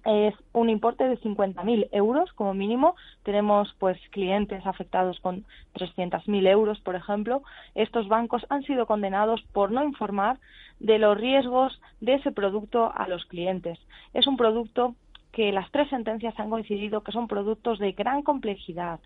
es 0.05 0.33
un 0.53 0.69
importe 0.69 1.07
de 1.07 1.19
50.000 1.19 1.89
euros 1.91 2.31
como 2.33 2.53
mínimo. 2.53 2.95
Tenemos 3.23 3.73
pues 3.79 3.99
clientes 4.09 4.65
afectados 4.65 5.19
con 5.19 5.45
300.000 5.75 6.47
euros, 6.47 6.79
por 6.81 6.95
ejemplo. 6.95 7.43
Estos 7.75 8.07
bancos 8.07 8.45
han 8.49 8.63
sido 8.63 8.85
condenados 8.85 9.41
por 9.53 9.71
no 9.71 9.83
informar 9.83 10.37
de 10.79 10.97
los 10.97 11.17
riesgos 11.17 11.79
de 11.99 12.15
ese 12.15 12.31
producto 12.31 12.91
a 12.95 13.07
los 13.07 13.25
clientes. 13.25 13.79
Es 14.13 14.27
un 14.27 14.37
producto 14.37 14.95
que 15.31 15.51
las 15.51 15.69
tres 15.71 15.89
sentencias 15.89 16.37
han 16.39 16.49
coincidido 16.49 17.01
que 17.01 17.11
son 17.11 17.27
productos 17.27 17.79
de 17.79 17.93
gran 17.93 18.21
complejidad, 18.23 18.99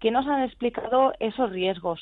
que 0.00 0.10
nos 0.10 0.26
han 0.26 0.42
explicado 0.42 1.12
esos 1.20 1.50
riesgos. 1.50 2.00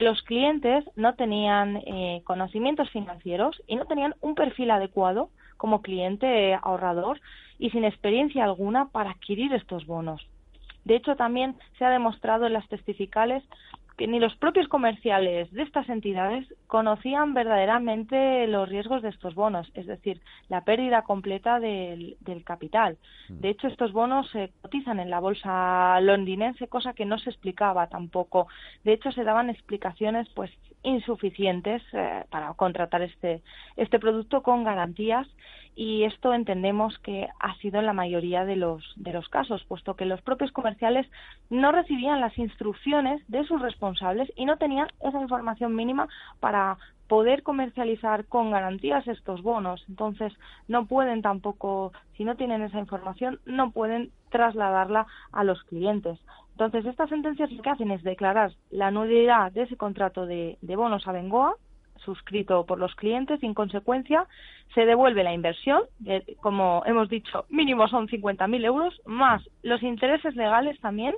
Los 0.00 0.22
clientes 0.22 0.82
no 0.96 1.14
tenían 1.14 1.76
eh, 1.76 2.22
conocimientos 2.24 2.88
financieros 2.88 3.62
y 3.66 3.76
no 3.76 3.84
tenían 3.84 4.14
un 4.22 4.34
perfil 4.34 4.70
adecuado 4.70 5.28
como 5.58 5.82
cliente 5.82 6.54
ahorrador 6.54 7.20
y 7.58 7.68
sin 7.68 7.84
experiencia 7.84 8.44
alguna 8.44 8.88
para 8.88 9.10
adquirir 9.10 9.52
estos 9.52 9.84
bonos. 9.84 10.26
De 10.86 10.96
hecho, 10.96 11.16
también 11.16 11.54
se 11.78 11.84
ha 11.84 11.90
demostrado 11.90 12.46
en 12.46 12.54
las 12.54 12.66
testificales 12.68 13.44
que 14.00 14.06
ni 14.06 14.18
los 14.18 14.34
propios 14.36 14.66
comerciales 14.66 15.52
de 15.52 15.62
estas 15.62 15.86
entidades 15.90 16.46
conocían 16.68 17.34
verdaderamente 17.34 18.46
los 18.46 18.66
riesgos 18.66 19.02
de 19.02 19.10
estos 19.10 19.34
bonos, 19.34 19.70
es 19.74 19.86
decir, 19.86 20.22
la 20.48 20.62
pérdida 20.62 21.02
completa 21.02 21.60
del, 21.60 22.16
capital. 22.42 22.96
Mm. 23.28 23.40
De 23.40 23.50
hecho, 23.50 23.68
estos 23.68 23.92
bonos 23.92 24.30
se 24.30 24.52
cotizan 24.62 25.00
en 25.00 25.10
la 25.10 25.20
bolsa 25.20 26.00
londinense, 26.00 26.66
cosa 26.66 26.94
que 26.94 27.04
no 27.04 27.18
se 27.18 27.28
explicaba 27.28 27.88
tampoco. 27.88 28.48
De 28.84 28.94
hecho, 28.94 29.12
se 29.12 29.22
daban 29.22 29.50
explicaciones 29.50 30.26
pues 30.30 30.50
insuficientes 30.82 31.82
eh, 31.92 32.24
para 32.30 32.54
contratar 32.54 33.02
este, 33.02 33.42
este 33.76 33.98
producto 33.98 34.42
con 34.42 34.64
garantías 34.64 35.28
y 35.74 36.04
esto 36.04 36.34
entendemos 36.34 36.98
que 36.98 37.28
ha 37.38 37.54
sido 37.56 37.78
en 37.78 37.86
la 37.86 37.92
mayoría 37.92 38.44
de 38.44 38.56
los, 38.56 38.92
de 38.96 39.12
los 39.12 39.28
casos, 39.28 39.64
puesto 39.64 39.94
que 39.94 40.04
los 40.04 40.20
propios 40.22 40.52
comerciales 40.52 41.06
no 41.48 41.72
recibían 41.72 42.20
las 42.20 42.36
instrucciones 42.38 43.22
de 43.28 43.44
sus 43.44 43.60
responsables 43.60 44.30
y 44.36 44.44
no 44.44 44.56
tenían 44.56 44.88
esa 45.00 45.20
información 45.20 45.74
mínima 45.74 46.08
para 46.40 46.76
poder 47.08 47.42
comercializar 47.42 48.26
con 48.26 48.52
garantías 48.52 49.06
estos 49.08 49.42
bonos. 49.42 49.84
Entonces, 49.88 50.32
no 50.68 50.86
pueden 50.86 51.22
tampoco, 51.22 51.92
si 52.16 52.24
no 52.24 52.36
tienen 52.36 52.62
esa 52.62 52.78
información, 52.78 53.40
no 53.46 53.72
pueden 53.72 54.12
trasladarla 54.30 55.06
a 55.32 55.42
los 55.42 55.62
clientes. 55.64 56.20
Entonces, 56.52 56.86
estas 56.86 57.08
sentencias 57.08 57.50
lo 57.50 57.62
que 57.62 57.70
hacen 57.70 57.90
es 57.90 58.02
declarar 58.02 58.52
la 58.70 58.90
nulidad 58.90 59.50
de 59.50 59.62
ese 59.62 59.76
contrato 59.76 60.26
de, 60.26 60.56
de 60.60 60.76
bonos 60.76 61.08
a 61.08 61.12
Bengoa, 61.12 61.56
suscrito 62.04 62.64
por 62.66 62.78
los 62.78 62.94
clientes 62.94 63.42
y 63.42 63.46
en 63.46 63.54
consecuencia 63.54 64.26
se 64.74 64.86
devuelve 64.86 65.24
la 65.24 65.34
inversión, 65.34 65.82
como 66.40 66.82
hemos 66.86 67.08
dicho, 67.08 67.44
mínimo 67.48 67.88
son 67.88 68.08
50.000 68.08 68.64
euros, 68.64 69.00
más 69.04 69.42
los 69.62 69.82
intereses 69.82 70.36
legales 70.36 70.78
también 70.80 71.14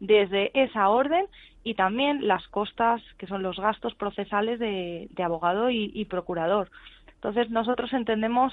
desde 0.00 0.50
esa 0.60 0.88
orden 0.88 1.26
y 1.64 1.74
también 1.74 2.26
las 2.26 2.46
costas, 2.48 3.02
que 3.18 3.26
son 3.26 3.42
los 3.42 3.58
gastos 3.58 3.94
procesales 3.94 4.58
de, 4.58 5.08
abogado 5.22 5.70
y, 5.70 6.04
procurador. 6.04 6.70
Entonces, 7.14 7.50
nosotros 7.50 7.92
entendemos 7.92 8.52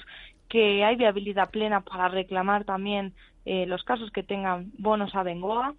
que 0.49 0.83
hay 0.83 0.95
viabilidad 0.95 1.51
plena 1.51 1.81
para 1.81 2.07
reclamar 2.07 2.63
también 2.63 3.13
eh, 3.45 3.65
los 3.65 3.83
casos 3.83 4.09
que 4.11 4.23
tengan 4.23 4.71
bonos 4.77 5.13
a 5.15 5.23
Bengoa. 5.23 5.75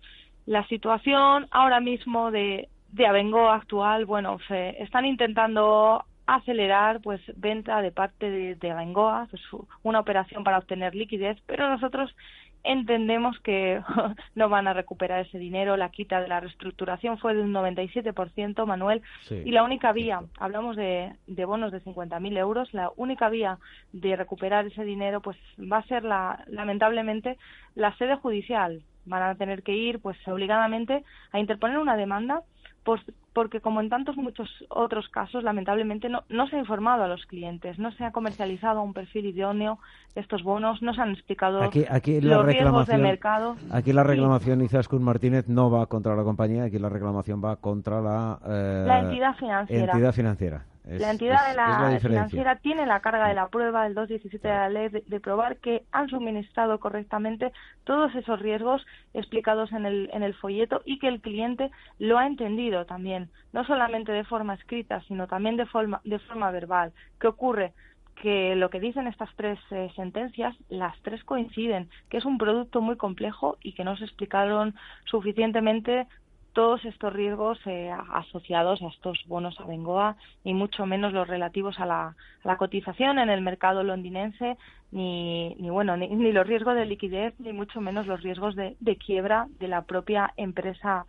La 0.47 0.67
situación 0.69 1.49
ahora 1.51 1.81
mismo 1.81 2.31
de, 2.31 2.69
de 2.95 3.07
Abengoa 3.07 3.57
actual, 3.57 4.07
bueno, 4.07 4.39
se 4.47 4.81
están 4.83 5.05
intentando 5.05 6.05
acelerar 6.27 7.01
pues 7.03 7.21
venta 7.37 7.83
de 7.83 7.91
parte 7.91 8.31
de, 8.31 8.55
de 8.55 8.71
Abengoa, 8.71 9.27
pues, 9.31 9.43
una 9.83 9.99
operación 10.01 10.45
para 10.45 10.59
obtener 10.59 10.95
liquidez, 10.95 11.37
pero 11.47 11.69
nosotros 11.69 12.15
entendemos 12.63 13.39
que 13.41 13.83
no 14.37 14.49
van 14.49 14.69
a 14.69 14.73
recuperar 14.73 15.27
ese 15.27 15.39
dinero. 15.39 15.77
La 15.77 15.91
quita 15.91 16.21
de 16.21 16.29
la 16.29 16.39
reestructuración 16.39 17.19
fue 17.19 17.35
de 17.35 17.43
un 17.43 17.53
97%, 17.53 18.65
Manuel, 18.65 19.03
y 19.29 19.51
la 19.51 19.65
única 19.65 19.93
vía, 19.93 20.21
hablamos 20.39 20.77
de, 20.77 21.13
de 21.27 21.45
bonos 21.45 21.73
de 21.73 21.83
50.000 21.83 22.39
euros, 22.39 22.73
la 22.73 22.93
única 22.97 23.29
vía 23.29 23.59
de 23.93 24.15
recuperar 24.15 24.67
ese 24.67 24.85
dinero 24.85 25.21
pues 25.21 25.37
va 25.61 25.79
a 25.79 25.87
ser 25.87 26.05
la, 26.05 26.45
lamentablemente 26.47 27.39
la 27.75 27.95
sede 27.97 28.15
judicial. 28.15 28.83
Van 29.05 29.23
a 29.23 29.35
tener 29.35 29.63
que 29.63 29.73
ir 29.73 30.01
pues 30.01 30.17
obligadamente 30.27 31.05
a 31.33 31.41
interponer 31.41 31.79
una 31.79 31.97
demanda 31.97 32.43
pues 32.85 33.01
porque 33.33 33.61
como 33.61 33.81
en 33.81 33.89
tantos 33.89 34.17
muchos 34.17 34.49
otros 34.69 35.09
casos, 35.09 35.43
lamentablemente 35.43 36.09
no, 36.09 36.23
no 36.29 36.47
se 36.47 36.57
ha 36.57 36.59
informado 36.61 37.03
a 37.03 37.09
los 37.09 37.25
clientes, 37.27 37.79
no 37.79 37.91
se 37.93 38.05
ha 38.05 38.13
comercializado 38.13 38.83
un 38.83 38.93
perfil 38.93 39.27
idóneo 39.27 39.79
de 40.15 40.21
estos 40.21 40.43
bonos, 40.43 40.83
no 40.83 40.95
se 40.95 41.01
han 41.01 41.11
explicado 41.11 41.63
aquí, 41.63 41.85
aquí 41.91 42.21
los 42.21 42.45
riesgos 42.45 42.87
de 42.87 42.99
mercado. 42.99 43.57
Aquí 43.73 43.93
la 43.93 44.05
reclamación, 44.05 44.61
sí. 44.61 44.67
Izaskun 44.67 45.03
Martínez, 45.03 45.49
no 45.49 45.71
va 45.71 45.87
contra 45.87 46.15
la 46.15 46.23
compañía, 46.23 46.65
aquí 46.65 46.79
la 46.79 46.91
reclamación 46.91 47.43
va 47.43 47.57
contra 47.57 48.01
la, 48.01 48.39
eh, 48.47 48.85
la 48.87 49.01
entidad 49.01 49.35
financiera. 49.35 49.93
Entidad 49.93 50.13
financiera 50.13 50.74
la 50.85 51.11
entidad 51.11 51.49
de 51.49 51.55
la, 51.57 51.99
financiera 51.99 52.57
tiene 52.57 52.85
la 52.85 53.01
carga 53.01 53.29
de 53.29 53.35
la 53.35 53.49
prueba 53.49 53.85
del 53.85 53.95
217 53.95 54.47
de 54.47 54.55
la 54.55 54.69
ley 54.69 54.89
de, 54.91 55.21
probar 55.21 55.57
que 55.57 55.85
han 55.93 56.09
suministrado 56.09 56.79
correctamente 56.79 57.53
todos 57.85 58.15
esos 58.15 58.39
riesgos 58.41 58.85
explicados 59.15 59.73
en 59.73 59.87
el, 59.87 60.11
en 60.13 60.23
el 60.23 60.35
folleto 60.35 60.83
y 60.85 60.99
que 60.99 61.09
el 61.09 61.23
cliente 61.23 61.71
lo 61.99 62.19
ha 62.19 62.27
entendido 62.27 62.85
también, 62.85 63.31
no 63.53 63.65
solamente 63.65 64.13
de 64.13 64.25
forma 64.25 64.55
escrita, 64.55 65.01
sino 65.09 65.27
también 65.27 65.57
de 65.57 65.67
forma, 65.67 66.03
de 66.05 66.19
forma 66.19 66.51
verbal. 66.51 66.93
¿Qué 67.19 67.29
ocurre? 67.29 67.73
que 68.15 68.55
lo 68.55 68.71
que 68.71 68.81
dicen 68.81 69.07
estas 69.07 69.31
tres 69.37 69.59
eh, 69.71 69.91
sentencias, 69.97 70.55
las 70.69 70.97
tres 71.03 71.25
coinciden, 71.25 71.89
que 72.09 72.19
es 72.19 72.25
un 72.25 72.39
producto 72.39 72.81
muy 72.81 72.97
complejo 72.97 73.59
y 73.61 73.73
que 73.73 73.85
no 73.85 73.97
se 73.97 74.05
explicaron 74.05 74.75
suficientemente 75.05 76.07
todos 76.55 76.85
estos 76.85 77.13
riesgos 77.13 77.59
eh, 77.67 77.91
asociados 78.13 78.81
a 78.81 78.89
estos 78.89 79.19
bonos 79.27 79.59
a 79.61 79.67
Bengoa, 79.67 80.17
ni 80.45 80.55
mucho 80.55 80.87
menos 80.87 81.13
los 81.13 81.29
relativos 81.29 81.79
a 81.79 81.85
la, 81.85 82.57
cotización 82.57 83.19
en 83.19 83.29
el 83.29 83.43
mercado 83.43 83.83
londinense, 83.83 84.57
ni, 84.93 85.55
ni 85.57 85.69
bueno, 85.69 85.97
ni, 85.97 86.33
los 86.33 86.47
riesgos 86.47 86.77
de 86.77 86.87
liquidez, 86.87 87.35
ni 87.41 87.53
mucho 87.53 87.81
menos 87.81 88.07
los 88.07 88.23
riesgos 88.23 88.55
de, 88.55 88.77
quiebra 89.05 89.49
de 89.59 89.69
la 89.69 89.83
propia 89.83 90.33
empresa 90.37 91.05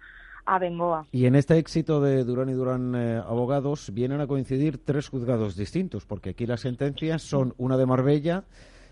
a 0.45 0.59
Bengoa. 0.59 1.05
Y 1.11 1.27
en 1.27 1.35
este 1.35 1.57
éxito 1.57 2.01
de 2.01 2.23
Durán 2.23 2.49
y 2.49 2.53
Durán 2.53 2.95
eh, 2.95 3.21
Abogados 3.25 3.91
vienen 3.93 4.21
a 4.21 4.27
coincidir 4.27 4.79
tres 4.83 5.09
juzgados 5.09 5.55
distintos, 5.55 6.05
porque 6.05 6.31
aquí 6.31 6.45
las 6.47 6.61
sentencias 6.61 7.21
son 7.21 7.53
una 7.57 7.77
de 7.77 7.85
Marbella, 7.85 8.43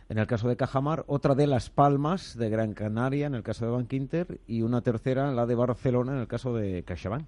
en 0.09 0.17
el 0.17 0.27
caso 0.27 0.47
de 0.47 0.57
Cajamar, 0.57 1.03
otra 1.07 1.35
de 1.35 1.47
Las 1.47 1.69
Palmas 1.69 2.37
de 2.37 2.49
Gran 2.49 2.73
Canaria 2.73 3.27
en 3.27 3.35
el 3.35 3.43
caso 3.43 3.65
de 3.65 3.71
Bankinter 3.71 4.39
y 4.47 4.61
una 4.61 4.81
tercera, 4.81 5.31
la 5.31 5.45
de 5.45 5.55
Barcelona 5.55 6.13
en 6.13 6.19
el 6.19 6.27
caso 6.27 6.55
de 6.55 6.83
CaixaBank. 6.83 7.25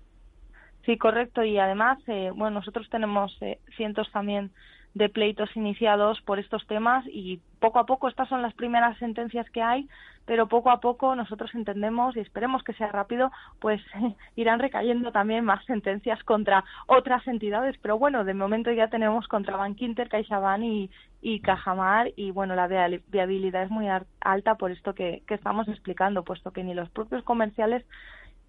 Sí, 0.86 0.98
correcto. 0.98 1.44
Y 1.44 1.58
además, 1.58 1.98
eh, 2.08 2.32
bueno, 2.36 2.60
nosotros 2.60 2.88
tenemos 2.90 3.36
eh, 3.42 3.60
cientos 3.76 4.08
también 4.12 4.52
de 4.96 5.10
pleitos 5.10 5.56
iniciados 5.56 6.22
por 6.22 6.40
estos 6.40 6.66
temas 6.68 7.06
y 7.08 7.42
poco 7.60 7.80
a 7.80 7.86
poco 7.86 8.08
estas 8.08 8.30
son 8.30 8.42
las 8.42 8.54
primeras 8.54 8.98
sentencias 8.98 9.48
que 9.50 9.62
hay, 9.62 9.90
pero 10.26 10.48
poco 10.48 10.72
a 10.72 10.80
poco 10.80 11.16
nosotros 11.16 11.54
entendemos 11.54 12.16
y 12.16 12.22
esperemos 12.22 12.64
que 12.64 12.74
sea 12.74 12.88
rápido, 12.94 13.30
pues 13.60 13.82
irán 14.38 14.60
recayendo 14.60 15.12
también 15.12 15.44
más 15.44 15.64
sentencias 15.66 16.24
contra 16.24 16.64
otras 16.88 17.28
entidades, 17.28 17.76
pero 17.82 18.00
bueno, 18.00 18.24
de 18.24 18.34
momento 18.34 18.72
ya 18.72 18.88
tenemos 18.88 19.28
contra 19.28 19.58
Bankinter, 19.58 20.08
CaixaBank 20.08 20.64
y, 20.64 20.90
y 21.22 21.42
Cajamar 21.42 22.14
y 22.16 22.32
bueno, 22.32 22.56
la 22.56 22.68
viabilidad 22.68 23.64
es 23.64 23.70
muy 23.70 23.88
alta 24.22 24.56
por 24.56 24.72
esto 24.72 24.96
que, 24.96 25.24
que 25.28 25.34
estamos 25.34 25.68
explicando, 25.68 26.24
puesto 26.24 26.52
que 26.52 26.64
ni 26.64 26.74
los 26.74 26.90
propios 26.90 27.22
comerciales 27.24 27.86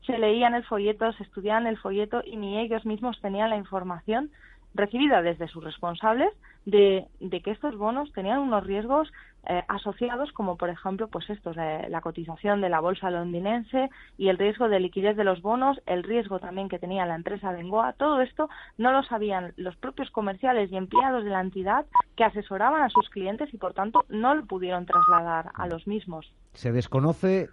se 0.07 0.17
leían 0.17 0.55
el 0.55 0.63
folleto, 0.63 1.13
se 1.15 1.25
estudiaban 1.25 1.67
el 1.67 1.79
folleto 1.79 2.23
y 2.25 2.37
ni 2.37 2.61
ellos 2.61 2.87
mismos 2.87 3.21
tenían 3.21 3.51
la 3.51 3.57
información 3.57 4.31
recibida 4.77 5.23
desde 5.23 5.49
sus 5.49 5.65
responsables 5.65 6.31
de, 6.65 7.07
que 7.45 7.51
estos 7.51 7.77
bonos 7.77 8.13
tenían 8.13 8.41
unos 8.41 8.65
riesgos 8.65 9.13
eh, 9.49 9.63
asociados 9.69 10.33
como 10.33 10.57
por 10.57 10.71
ejemplo 10.71 11.07
pues 11.09 11.31
estos 11.31 11.55
la 11.57 12.01
cotización 12.01 12.61
de 12.61 12.69
la 12.69 12.81
bolsa 12.81 13.11
londinense 13.11 13.89
y 14.19 14.29
el 14.29 14.39
riesgo 14.39 14.69
de 14.69 14.81
liquidez 14.81 15.17
de 15.17 15.23
los 15.23 15.41
bonos 15.41 15.81
el 15.87 16.03
riesgo 16.03 16.41
también 16.41 16.69
que 16.69 16.81
tenía 16.81 17.07
la 17.07 17.15
empresa 17.15 17.53
Bengoa. 17.53 17.93
Todo 17.93 18.21
esto 18.21 18.49
no 18.79 18.93
lo 18.93 19.03
sabían 19.05 19.53
los 19.57 19.77
propios 19.77 20.11
comerciales 20.11 20.71
y 20.73 20.77
empleados 20.77 21.25
de 21.25 21.31
la 21.31 21.41
entidad 21.41 21.87
que 22.17 22.25
asesoraban 22.25 22.83
a 22.83 22.91
sus 22.91 23.09
clientes 23.11 23.53
y 23.55 23.59
por 23.59 23.73
tanto 23.73 24.05
no 24.09 24.35
lo 24.35 24.45
pudieron 24.47 24.87
trasladar 24.87 25.51
a 25.55 25.67
los 25.69 25.87
mismos. 25.87 26.33
Se 26.55 26.73
desconoce 26.73 27.49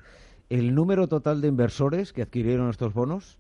el 0.50 0.74
número 0.76 1.08
total 1.08 1.42
de 1.42 1.48
inversores 1.48 2.14
que 2.14 2.24
adquirieron 2.24 2.70
estos 2.70 2.94
bonos 2.94 3.38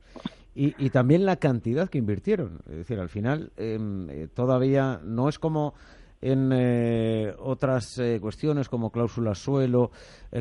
y, 0.56 0.90
también 0.92 1.26
la 1.26 1.38
cantidad 1.38 1.90
que 1.90 1.98
invirtieron. 1.98 2.60
Es 2.70 2.78
decir, 2.78 3.00
al 3.00 3.10
final 3.10 3.52
em, 3.58 4.10
eh, 4.10 4.28
todavía 4.34 5.00
no 5.04 5.28
es 5.28 5.40
como 5.40 5.74
en 6.22 6.52
eh, 6.54 7.34
otras 7.40 7.98
eh, 7.98 8.20
cuestiones 8.22 8.70
como 8.70 8.92
cláusulas 8.92 9.40
suelo, 9.40 9.92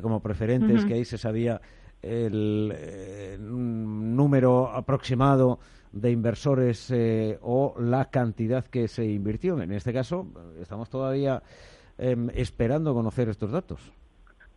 como 0.03 0.21
preferentes, 0.21 0.85
que 0.85 0.95
ahí 0.95 1.05
se 1.05 1.19
sabía 1.19 1.61
el 2.03 3.39
número 3.41 4.69
aproximado 4.69 5.59
de 5.93 6.11
inversores 6.11 6.93
o 7.43 7.75
la 7.81 8.11
cantidad 8.11 8.65
que 8.67 8.89
se 8.89 9.05
invirtió. 9.05 9.61
En 9.61 9.73
este 9.73 9.93
caso, 9.93 10.27
estamos 10.61 10.89
todavía 10.89 11.43
em, 11.99 12.29
esperando 12.35 12.95
conocer 12.95 13.29
estos 13.29 13.51
datos. 13.51 13.93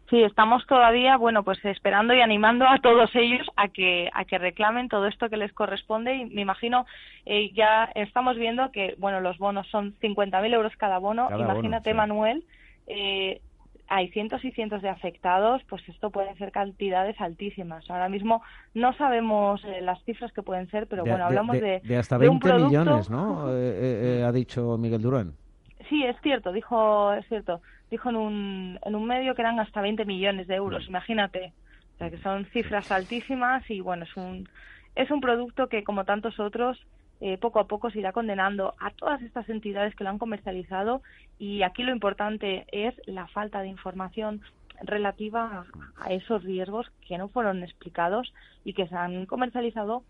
Sí, 0.09 0.21
estamos 0.21 0.65
todavía, 0.67 1.17
bueno, 1.17 1.43
pues 1.43 1.63
esperando 1.65 2.13
y 2.13 2.21
animando 2.21 2.67
a 2.67 2.77
todos 2.77 3.09
ellos 3.15 3.47
a 3.55 3.69
que 3.69 4.09
a 4.13 4.23
que 4.25 4.37
reclamen 4.37 4.87
todo 4.87 5.07
esto 5.07 5.29
que 5.29 5.37
les 5.37 5.51
corresponde 5.51 6.15
y 6.15 6.25
me 6.25 6.41
imagino 6.41 6.85
eh, 7.25 7.51
ya 7.55 7.89
estamos 7.95 8.37
viendo 8.37 8.71
que, 8.71 8.95
bueno, 8.99 9.19
los 9.19 9.39
bonos 9.39 9.67
son 9.67 9.95
50.000 10.01 10.53
euros 10.53 10.73
cada 10.77 10.99
bono. 10.99 11.27
Imagínate, 11.35 11.95
Manuel, 11.95 12.43
eh, 12.85 13.41
hay 13.87 14.09
cientos 14.09 14.45
y 14.45 14.51
cientos 14.51 14.83
de 14.83 14.89
afectados, 14.89 15.63
pues 15.67 15.81
esto 15.89 16.11
pueden 16.11 16.37
ser 16.37 16.51
cantidades 16.51 17.19
altísimas. 17.19 17.89
Ahora 17.89 18.07
mismo 18.07 18.43
no 18.75 18.93
sabemos 18.93 19.63
eh, 19.65 19.81
las 19.81 20.03
cifras 20.03 20.31
que 20.33 20.43
pueden 20.43 20.69
ser, 20.69 20.85
pero 20.85 21.03
bueno, 21.03 21.25
hablamos 21.25 21.59
de, 21.59 21.79
de, 21.83 21.97
hasta 21.97 22.19
20 22.19 22.53
millones, 22.53 23.09
¿no? 23.09 23.47
ha 23.47 24.31
dicho 24.31 24.77
Miguel 24.77 25.01
Durán. 25.01 25.33
Sí, 25.89 26.03
es 26.03 26.15
cierto, 26.21 26.51
dijo, 26.51 27.11
es 27.13 27.27
cierto 27.27 27.61
dijo 27.91 28.09
en 28.09 28.15
un, 28.15 28.79
en 28.83 28.95
un 28.95 29.05
medio 29.05 29.35
que 29.35 29.41
eran 29.41 29.59
hasta 29.59 29.81
20 29.81 30.05
millones 30.05 30.47
de 30.47 30.55
euros, 30.55 30.87
imagínate. 30.87 31.53
O 31.95 31.97
sea 31.97 32.09
que 32.09 32.17
son 32.17 32.45
cifras 32.45 32.91
altísimas 32.91 33.69
y 33.69 33.79
bueno, 33.79 34.03
es 34.03 34.15
un, 34.17 34.49
es 34.95 35.09
un 35.11 35.21
producto 35.21 35.67
que 35.69 35.83
como 35.83 36.03
tantos 36.03 36.39
otros 36.39 36.85
eh, 37.21 37.37
poco 37.37 37.59
a 37.59 37.67
poco 37.67 37.89
se 37.89 37.99
irá 37.99 38.11
condenando 38.11 38.73
a 38.79 38.91
todas 38.91 39.21
estas 39.21 39.47
entidades 39.49 39.95
que 39.95 40.03
lo 40.03 40.09
han 40.09 40.19
comercializado. 40.19 41.01
Y 41.39 41.63
aquí 41.63 41.83
lo 41.83 41.93
importante 41.93 42.65
es 42.71 42.93
la 43.05 43.27
falta 43.27 43.61
de 43.61 43.69
información 43.69 44.41
relativa 44.83 45.65
a 45.97 46.13
esos 46.13 46.43
riesgos 46.43 46.91
que 47.07 47.17
no 47.17 47.29
fueron 47.29 47.63
explicados 47.63 48.33
y 48.65 48.73
que 48.73 48.87
se 48.87 48.95
han 48.95 49.25
comercializado 49.25 50.03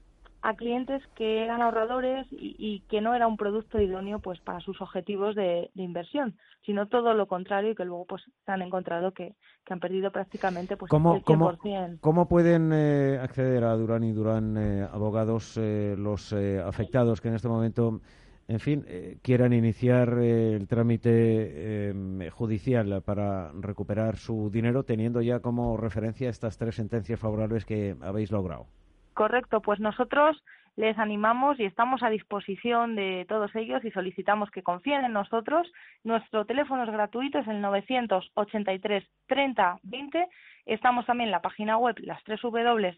a 0.46 0.54
clientes 0.54 1.02
que 1.16 1.44
eran 1.44 1.64
ahorradores 1.64 2.28
y, 2.30 2.84
que 2.88 3.02
no 3.02 3.16
era 3.16 3.26
un 3.26 3.36
producto 3.36 3.82
idóneo 3.82 4.20
pues 4.20 4.40
para 4.42 4.60
sus 4.60 4.80
objetivos 4.80 5.36
de, 5.36 5.72
inversión, 5.74 6.38
sino 6.64 6.88
todo 6.88 7.16
lo 7.16 7.26
contrario 7.26 7.72
y 7.72 7.76
que 7.76 7.84
luego 7.84 8.06
pues 8.06 8.22
se 8.46 8.52
han 8.52 8.62
encontrado 8.62 9.12
que, 9.12 9.34
han 9.68 9.80
perdido 9.80 10.12
prácticamente 10.12 10.78
pues 10.78 10.92
¿Cómo, 10.92 11.16
el 11.16 11.24
100%. 11.24 11.98
¿Cómo, 12.00 12.28
pueden 12.28 12.70
eh, 12.72 13.18
acceder 13.20 13.64
a 13.64 13.76
Durán 13.76 14.04
y 14.04 14.12
Durán 14.12 14.56
eh, 14.56 14.88
abogados 14.94 15.58
eh, 15.58 15.96
los 15.98 16.32
afectados 16.32 17.22
que 17.22 17.30
en 17.30 17.34
este 17.34 17.48
momento 17.48 18.02
en 18.48 18.60
fin, 18.60 18.86
quieran 19.24 19.54
iniciar 19.54 20.20
el 20.20 20.68
trámite 20.68 22.30
judicial 22.32 23.02
para 23.02 23.52
recuperar 23.54 24.18
su 24.18 24.52
dinero, 24.52 24.84
teniendo 24.84 25.20
ya 25.24 25.40
como 25.40 25.76
referencia 25.78 26.30
estas 26.30 26.60
tres 26.60 26.76
sentencias 26.76 27.20
favorables 27.20 27.66
que 27.66 27.96
habéis 28.02 28.32
logrado. 28.32 28.68
Correcto, 29.16 29.62
pues 29.62 29.80
nosotros 29.80 30.44
les 30.76 31.00
animamos 31.00 31.58
y 31.58 31.64
estamos 31.64 32.04
a 32.04 32.10
disposición 32.10 32.98
de 32.98 33.26
todos 33.30 33.56
ellos 33.56 33.86
y 33.86 33.92
solicitamos 33.92 34.52
que 34.52 34.62
confíen 34.62 35.06
en 35.06 35.14
nosotros. 35.14 35.72
Nuestro 36.04 36.46
teléfono 36.46 36.84
es 36.84 36.90
gratuito, 36.90 37.40
es 37.40 37.48
el 37.48 37.62
983 37.62 39.08
30 39.28 39.80
20. 39.84 40.28
Estamos 40.66 41.06
también 41.06 41.30
en 41.30 41.32
la 41.32 41.42
página 41.42 41.78
web, 41.78 41.96
las 42.00 42.22
tres 42.26 42.42
W. 42.42 42.98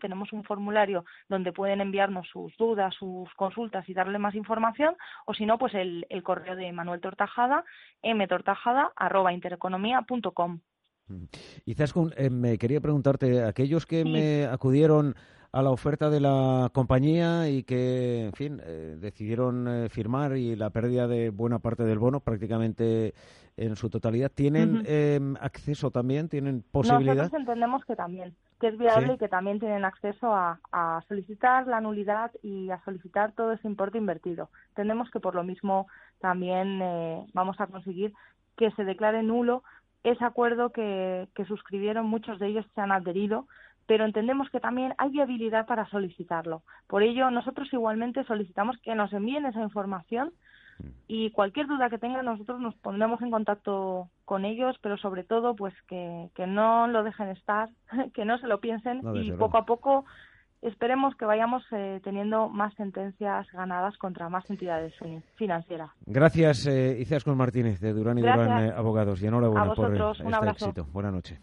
Tenemos 0.00 0.32
un 0.32 0.44
formulario 0.44 1.04
donde 1.28 1.52
pueden 1.52 1.80
enviarnos 1.80 2.28
sus 2.28 2.56
dudas, 2.56 2.94
sus 2.94 3.28
consultas 3.34 3.88
y 3.88 3.94
darle 3.94 4.20
más 4.20 4.36
información. 4.36 4.94
O 5.26 5.34
si 5.34 5.46
no, 5.46 5.58
pues 5.58 5.74
el, 5.74 6.06
correo 6.22 6.54
de 6.54 6.70
Manuel 6.70 7.00
Tortajada, 7.00 7.64
mtortajada. 8.04 8.92
Y 11.64 11.74
Zaskun, 11.74 12.12
eh, 12.16 12.30
me 12.30 12.58
quería 12.58 12.80
preguntarte, 12.80 13.42
aquellos 13.44 13.86
que 13.86 14.04
me 14.04 14.46
acudieron 14.46 15.14
a 15.52 15.62
la 15.62 15.70
oferta 15.70 16.10
de 16.10 16.20
la 16.20 16.70
compañía 16.74 17.48
y 17.48 17.62
que, 17.62 18.26
en 18.26 18.32
fin, 18.32 18.60
eh, 18.62 18.96
decidieron 19.00 19.66
eh, 19.66 19.88
firmar 19.88 20.36
y 20.36 20.56
la 20.56 20.70
pérdida 20.70 21.06
de 21.08 21.30
buena 21.30 21.58
parte 21.58 21.84
del 21.84 21.98
bono, 21.98 22.20
prácticamente 22.20 23.14
en 23.56 23.74
su 23.74 23.90
totalidad, 23.90 24.30
¿tienen 24.30 24.84
em, 24.86 25.34
acceso 25.40 25.90
también? 25.90 26.28
¿Tienen 26.28 26.62
posibilidad? 26.70 27.16
Nosotros 27.16 27.40
entendemos 27.40 27.84
que 27.84 27.96
también, 27.96 28.36
que 28.60 28.68
es 28.68 28.78
viable 28.78 29.14
y 29.14 29.18
que 29.18 29.28
también 29.28 29.58
tienen 29.58 29.84
acceso 29.84 30.32
a, 30.32 30.60
a, 30.70 31.02
solicitar 31.08 31.66
la 31.66 31.80
nulidad 31.80 32.30
y 32.42 32.70
a 32.70 32.80
solicitar 32.84 33.32
todo 33.32 33.52
ese 33.52 33.66
importe 33.66 33.98
invertido. 33.98 34.50
Entendemos 34.68 35.10
que 35.10 35.18
por 35.18 35.34
lo 35.34 35.42
mismo 35.42 35.88
también 36.20 36.78
vamos 37.32 37.60
a 37.60 37.66
conseguir 37.66 38.12
que 38.56 38.70
se 38.72 38.84
declare 38.84 39.22
nulo 39.22 39.62
ese 40.04 40.24
acuerdo 40.24 40.70
que, 40.70 41.28
suscribieron, 41.46 42.06
muchos 42.06 42.38
de 42.38 42.48
ellos 42.48 42.66
se 42.74 42.80
han 42.80 42.92
adherido, 42.92 43.46
pero 43.86 44.04
entendemos 44.04 44.50
que 44.50 44.60
también 44.60 44.94
hay 44.98 45.10
viabilidad 45.10 45.66
para 45.66 45.88
solicitarlo. 45.88 46.62
Por 46.86 47.02
ello, 47.02 47.30
nosotros 47.30 47.72
igualmente 47.72 48.24
solicitamos 48.24 48.76
que 48.82 48.94
nos 48.94 49.12
envíen 49.12 49.46
esa 49.46 49.62
información 49.62 50.32
y 51.08 51.30
cualquier 51.30 51.66
duda 51.66 51.90
que 51.90 51.98
tengan 51.98 52.24
nosotros 52.24 52.60
nos 52.60 52.76
pondremos 52.76 53.20
en 53.22 53.30
contacto 53.30 54.08
con 54.24 54.44
ellos, 54.44 54.76
pero 54.80 54.96
sobre 54.96 55.24
todo 55.24 55.56
pues 55.56 55.74
que, 55.88 56.28
que 56.34 56.46
no 56.46 56.86
lo 56.86 57.02
dejen 57.02 57.28
estar, 57.28 57.68
que 58.14 58.24
no 58.24 58.38
se 58.38 58.46
lo 58.46 58.60
piensen 58.60 59.02
y 59.16 59.32
poco 59.32 59.58
a 59.58 59.66
poco 59.66 60.04
esperemos 60.62 61.14
que 61.16 61.24
vayamos 61.24 61.62
eh, 61.72 62.00
teniendo 62.02 62.48
más 62.48 62.74
sentencias 62.74 63.46
ganadas 63.52 63.96
contra 63.98 64.28
más 64.28 64.48
entidades 64.50 64.94
financieras. 65.36 65.90
Gracias, 66.06 66.66
eh, 66.66 67.06
Martínez, 67.26 67.80
de 67.80 67.92
Durán 67.92 68.18
y 68.18 68.22
Durán 68.22 68.66
eh, 68.66 68.72
Abogados. 68.74 69.22
Y 69.22 69.26
enhorabuena 69.26 69.74
por 69.74 69.94
este 69.94 70.50
éxito. 70.50 70.86
Buenas 70.92 71.12
noches. 71.12 71.40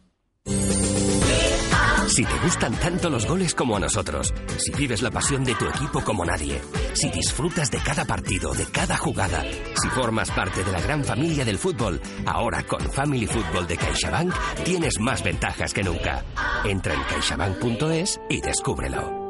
Si 2.07 2.23
te 2.23 2.39
gustan 2.39 2.73
tanto 2.75 3.09
los 3.09 3.25
goles 3.25 3.55
como 3.55 3.75
a 3.75 3.79
nosotros, 3.79 4.33
si 4.57 4.71
vives 4.71 5.01
la 5.01 5.11
pasión 5.11 5.43
de 5.43 5.55
tu 5.55 5.65
equipo 5.65 6.01
como 6.01 6.23
nadie, 6.23 6.61
si 6.93 7.09
disfrutas 7.09 7.71
de 7.71 7.79
cada 7.79 8.05
partido, 8.05 8.53
de 8.53 8.65
cada 8.65 8.95
jugada, 8.97 9.43
si 9.81 9.89
formas 9.89 10.29
parte 10.31 10.63
de 10.63 10.71
la 10.71 10.81
gran 10.81 11.03
familia 11.03 11.43
del 11.43 11.57
fútbol, 11.57 11.99
ahora 12.25 12.63
con 12.63 12.81
Family 12.91 13.27
Football 13.27 13.67
de 13.67 13.77
CaixaBank 13.77 14.33
tienes 14.63 14.99
más 14.99 15.23
ventajas 15.23 15.73
que 15.73 15.83
nunca. 15.83 16.23
Entra 16.63 16.93
en 16.93 17.03
caixabank.es 17.03 18.19
y 18.29 18.41
descúbrelo. 18.41 19.24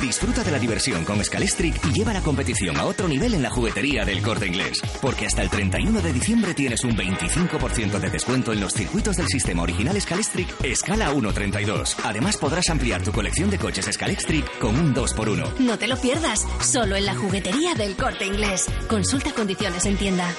Disfruta 0.00 0.42
de 0.42 0.50
la 0.50 0.58
diversión 0.58 1.04
con 1.04 1.22
Scalestric 1.22 1.84
y 1.86 1.92
lleva 1.92 2.12
la 2.12 2.22
competición 2.22 2.76
a 2.78 2.84
otro 2.84 3.08
nivel 3.08 3.34
en 3.34 3.42
la 3.42 3.50
juguetería 3.50 4.04
del 4.04 4.22
corte 4.22 4.46
inglés. 4.46 4.80
Porque 5.00 5.26
hasta 5.26 5.42
el 5.42 5.50
31 5.50 6.00
de 6.00 6.12
diciembre 6.12 6.54
tienes 6.54 6.82
un 6.84 6.96
25% 6.96 7.98
de 7.98 8.10
descuento 8.10 8.52
en 8.52 8.60
los 8.60 8.72
circuitos 8.72 9.16
del 9.16 9.28
sistema 9.28 9.62
original 9.62 10.00
Scalestric 10.00 10.48
Escala 10.64 11.10
132. 11.10 11.96
Además 12.04 12.36
podrás 12.36 12.68
ampliar 12.70 13.02
tu 13.02 13.12
colección 13.12 13.50
de 13.50 13.58
coches 13.58 13.88
Scalestric 13.90 14.58
con 14.58 14.76
un 14.76 14.94
2x1. 14.94 15.58
No 15.58 15.78
te 15.78 15.88
lo 15.88 15.96
pierdas, 15.96 16.46
solo 16.60 16.96
en 16.96 17.06
la 17.06 17.14
juguetería 17.14 17.74
del 17.74 17.96
corte 17.96 18.26
inglés. 18.26 18.66
Consulta 18.88 19.32
condiciones 19.32 19.84
en 19.86 19.96
tienda. 19.96 20.34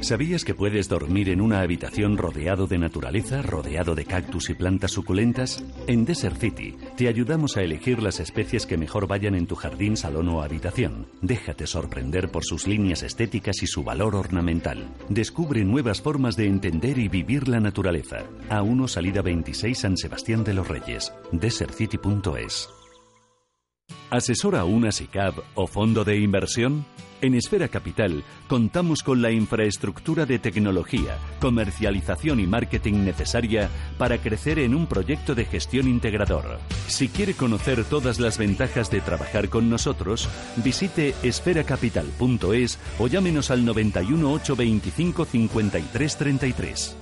¿Sabías 0.00 0.46
que 0.46 0.54
puedes 0.54 0.88
dormir 0.88 1.28
en 1.28 1.42
una 1.42 1.60
habitación 1.60 2.16
rodeado 2.16 2.66
de 2.66 2.78
naturaleza, 2.78 3.42
rodeado 3.42 3.94
de 3.94 4.06
cactus 4.06 4.48
y 4.48 4.54
plantas 4.54 4.92
suculentas? 4.92 5.62
En 5.86 6.06
Desert 6.06 6.38
City 6.38 6.74
te 6.96 7.06
ayudamos 7.06 7.58
a 7.58 7.62
elegir 7.62 8.02
las 8.02 8.18
especies 8.18 8.64
que 8.64 8.78
mejor 8.78 9.06
vayan 9.06 9.34
en 9.34 9.46
tu 9.46 9.56
jardín, 9.56 9.98
salón 9.98 10.28
o 10.30 10.42
habitación. 10.42 11.06
Déjate 11.20 11.66
sorprender 11.66 12.30
por 12.30 12.44
sus 12.44 12.66
líneas 12.66 13.02
estéticas 13.02 13.62
y 13.62 13.66
su 13.66 13.84
valor 13.84 14.14
ornamental. 14.14 14.88
Descubre 15.10 15.64
nuevas 15.64 16.00
formas 16.00 16.34
de 16.34 16.46
entender 16.46 16.98
y 16.98 17.08
vivir 17.08 17.46
la 17.46 17.60
naturaleza. 17.60 18.24
A 18.48 18.62
1 18.62 18.88
salida 18.88 19.20
26 19.20 19.78
San 19.78 19.96
Sebastián 19.98 20.44
de 20.44 20.54
los 20.54 20.66
Reyes. 20.66 21.12
DesertCity.es 21.30 22.79
¿Asesora 24.10 24.64
una 24.64 24.92
SICAV 24.92 25.34
o 25.54 25.66
fondo 25.66 26.04
de 26.04 26.18
inversión? 26.18 26.84
En 27.22 27.34
Esfera 27.34 27.68
Capital 27.68 28.24
contamos 28.48 29.02
con 29.02 29.20
la 29.20 29.30
infraestructura 29.30 30.24
de 30.24 30.38
tecnología, 30.38 31.18
comercialización 31.38 32.40
y 32.40 32.46
marketing 32.46 33.04
necesaria 33.04 33.68
para 33.98 34.18
crecer 34.18 34.58
en 34.58 34.74
un 34.74 34.86
proyecto 34.86 35.34
de 35.34 35.44
gestión 35.44 35.86
integrador. 35.86 36.58
Si 36.86 37.08
quiere 37.08 37.34
conocer 37.34 37.84
todas 37.84 38.20
las 38.20 38.38
ventajas 38.38 38.90
de 38.90 39.00
trabajar 39.00 39.48
con 39.48 39.68
nosotros, 39.68 40.28
visite 40.56 41.14
esferacapital.es 41.22 42.78
o 42.98 43.06
llámenos 43.06 43.50
al 43.50 43.64
91 43.64 44.32
825 44.32 45.24
5333. 45.26 46.99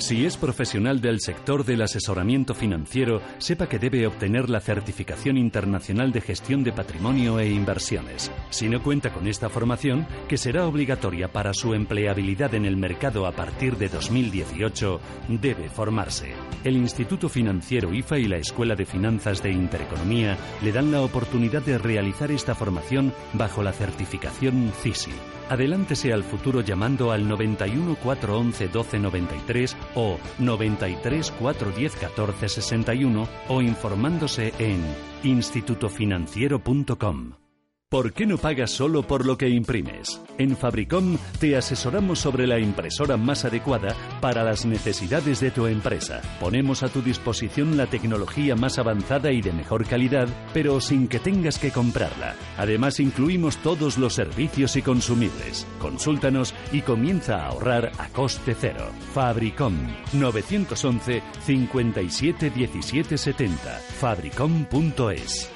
Si 0.00 0.24
es 0.24 0.38
profesional 0.38 1.02
del 1.02 1.20
sector 1.20 1.62
del 1.62 1.82
asesoramiento 1.82 2.54
financiero, 2.54 3.20
sepa 3.36 3.68
que 3.68 3.78
debe 3.78 4.06
obtener 4.06 4.48
la 4.48 4.60
certificación 4.60 5.36
internacional 5.36 6.10
de 6.10 6.22
gestión 6.22 6.64
de 6.64 6.72
patrimonio 6.72 7.38
e 7.38 7.50
inversiones. 7.50 8.32
Si 8.48 8.70
no 8.70 8.82
cuenta 8.82 9.12
con 9.12 9.28
esta 9.28 9.50
formación, 9.50 10.06
que 10.26 10.38
será 10.38 10.66
obligatoria 10.66 11.30
para 11.30 11.52
su 11.52 11.74
empleabilidad 11.74 12.54
en 12.54 12.64
el 12.64 12.78
mercado 12.78 13.26
a 13.26 13.32
partir 13.32 13.76
de 13.76 13.90
2018, 13.90 15.00
debe 15.28 15.68
formarse. 15.68 16.32
El 16.64 16.76
Instituto 16.76 17.28
Financiero 17.28 17.92
IFA 17.92 18.18
y 18.20 18.24
la 18.24 18.38
Escuela 18.38 18.74
de 18.74 18.86
Finanzas 18.86 19.42
de 19.42 19.52
Intereconomía 19.52 20.38
le 20.62 20.72
dan 20.72 20.90
la 20.90 21.02
oportunidad 21.02 21.60
de 21.60 21.76
realizar 21.76 22.32
esta 22.32 22.54
formación 22.54 23.12
bajo 23.34 23.62
la 23.62 23.74
certificación 23.74 24.72
CISI. 24.80 25.12
Adelántese 25.50 26.12
al 26.12 26.22
futuro 26.22 26.60
llamando 26.60 27.10
al 27.10 27.28
91 27.28 27.96
411 27.96 28.66
1293 28.66 29.76
o 29.96 30.20
93 30.38 31.32
410 31.32 31.96
14 31.96 32.48
61 32.48 33.28
o 33.48 33.60
informándose 33.60 34.54
en 34.60 34.80
institutofinanciero.com. 35.24 37.49
¿Por 37.90 38.12
qué 38.12 38.24
no 38.24 38.38
pagas 38.38 38.70
solo 38.70 39.02
por 39.02 39.26
lo 39.26 39.36
que 39.36 39.48
imprimes? 39.48 40.20
En 40.38 40.56
Fabricom 40.56 41.18
te 41.40 41.56
asesoramos 41.56 42.20
sobre 42.20 42.46
la 42.46 42.60
impresora 42.60 43.16
más 43.16 43.44
adecuada 43.44 43.96
para 44.20 44.44
las 44.44 44.64
necesidades 44.64 45.40
de 45.40 45.50
tu 45.50 45.66
empresa. 45.66 46.22
Ponemos 46.38 46.84
a 46.84 46.88
tu 46.88 47.02
disposición 47.02 47.76
la 47.76 47.88
tecnología 47.88 48.54
más 48.54 48.78
avanzada 48.78 49.32
y 49.32 49.42
de 49.42 49.52
mejor 49.52 49.88
calidad, 49.88 50.28
pero 50.54 50.80
sin 50.80 51.08
que 51.08 51.18
tengas 51.18 51.58
que 51.58 51.72
comprarla. 51.72 52.36
Además, 52.58 53.00
incluimos 53.00 53.56
todos 53.56 53.98
los 53.98 54.14
servicios 54.14 54.76
y 54.76 54.82
consumibles. 54.82 55.66
Consúltanos 55.80 56.54
y 56.70 56.82
comienza 56.82 57.38
a 57.38 57.48
ahorrar 57.48 57.90
a 57.98 58.06
coste 58.10 58.54
cero. 58.54 58.92
Fabricom 59.14 59.74
911 60.12 61.24
57 61.44 62.50
17 62.50 63.18
70. 63.18 63.56
Fabricom.es 63.98 65.50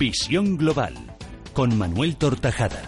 Visión 0.00 0.56
Global 0.56 0.94
con 1.52 1.76
Manuel 1.76 2.16
Tortajada. 2.16 2.80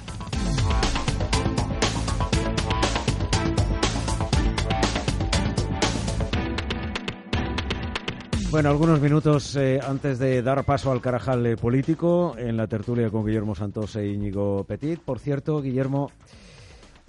Bueno, 8.50 8.70
algunos 8.70 8.98
minutos 8.98 9.54
eh, 9.56 9.78
antes 9.86 10.18
de 10.18 10.40
dar 10.40 10.64
paso 10.64 10.90
al 10.90 11.02
carajal 11.02 11.44
eh, 11.44 11.58
político 11.58 12.34
en 12.38 12.56
la 12.56 12.66
tertulia 12.66 13.10
con 13.10 13.26
Guillermo 13.26 13.54
Santos 13.54 13.94
e 13.96 14.08
Íñigo 14.08 14.64
Petit. 14.64 14.98
Por 14.98 15.18
cierto, 15.18 15.60
Guillermo, 15.60 16.10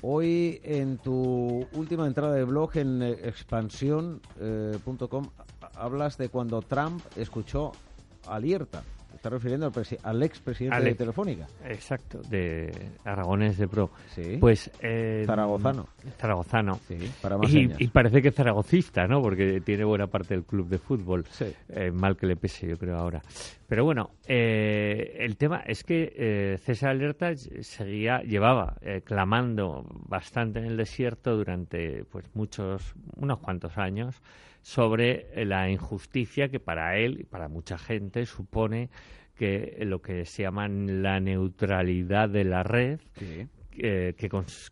hoy 0.01 0.59
en 0.65 0.97
tu 0.97 1.65
última 1.71 2.07
entrada 2.07 2.33
de 2.33 2.43
blog 2.43 2.75
en 2.75 3.01
eh, 3.01 3.11
expansión.com 3.23 5.29
hablas 5.75 6.17
de 6.17 6.27
cuando 6.27 6.61
Trump 6.61 7.01
escuchó 7.15 7.71
alerta 8.27 8.83
está 9.23 9.29
refiriendo 9.29 9.67
al, 9.67 9.73
al 10.03 10.23
expresidente 10.23 10.83
de 10.83 10.95
Telefónica. 10.95 11.47
Exacto, 11.63 12.21
de 12.23 12.69
Aragones 13.05 13.57
de 13.57 13.69
Pro. 13.69 13.89
Sí. 14.13 14.35
Pues. 14.37 14.69
Eh, 14.81 15.23
Zaragozano. 15.25 15.87
Zaragozano. 16.17 16.79
Sí, 16.85 16.97
para 17.21 17.37
más 17.37 17.49
y, 17.53 17.69
y, 17.77 17.87
parece 17.87 18.21
que 18.21 18.31
zaragocista, 18.31 19.07
¿no? 19.07 19.21
Porque 19.21 19.61
tiene 19.61 19.85
buena 19.85 20.07
parte 20.07 20.33
del 20.33 20.43
club 20.43 20.67
de 20.67 20.77
fútbol. 20.77 21.25
Sí. 21.31 21.45
Eh, 21.69 21.89
mal 21.91 22.17
que 22.17 22.25
le 22.27 22.35
pese, 22.35 22.67
yo 22.67 22.77
creo, 22.77 22.97
ahora. 22.97 23.21
Pero 23.65 23.85
bueno, 23.85 24.11
eh, 24.27 25.15
el 25.19 25.37
tema 25.37 25.63
es 25.65 25.85
que 25.85 26.13
eh, 26.17 26.57
César 26.61 26.89
Alerta 26.89 27.33
seguía, 27.61 28.19
llevaba 28.23 28.75
eh, 28.81 29.03
clamando 29.05 29.85
bastante 30.09 30.59
en 30.59 30.65
el 30.65 30.75
desierto 30.75 31.37
durante 31.37 32.03
pues 32.03 32.25
muchos, 32.33 32.93
unos 33.15 33.39
cuantos 33.39 33.77
años 33.77 34.21
sobre 34.63 35.27
la 35.45 35.69
injusticia 35.69 36.49
que 36.49 36.59
para 36.59 36.97
él 36.97 37.19
y 37.19 37.23
para 37.25 37.49
mucha 37.49 37.77
gente 37.77 38.25
supone 38.25 38.89
que 39.35 39.77
lo 39.81 40.01
que 40.01 40.25
se 40.25 40.43
llama 40.43 40.67
la 40.67 41.19
neutralidad 41.19 42.29
de 42.29 42.43
la 42.45 42.63
red, 42.63 42.99
que, 43.75 44.15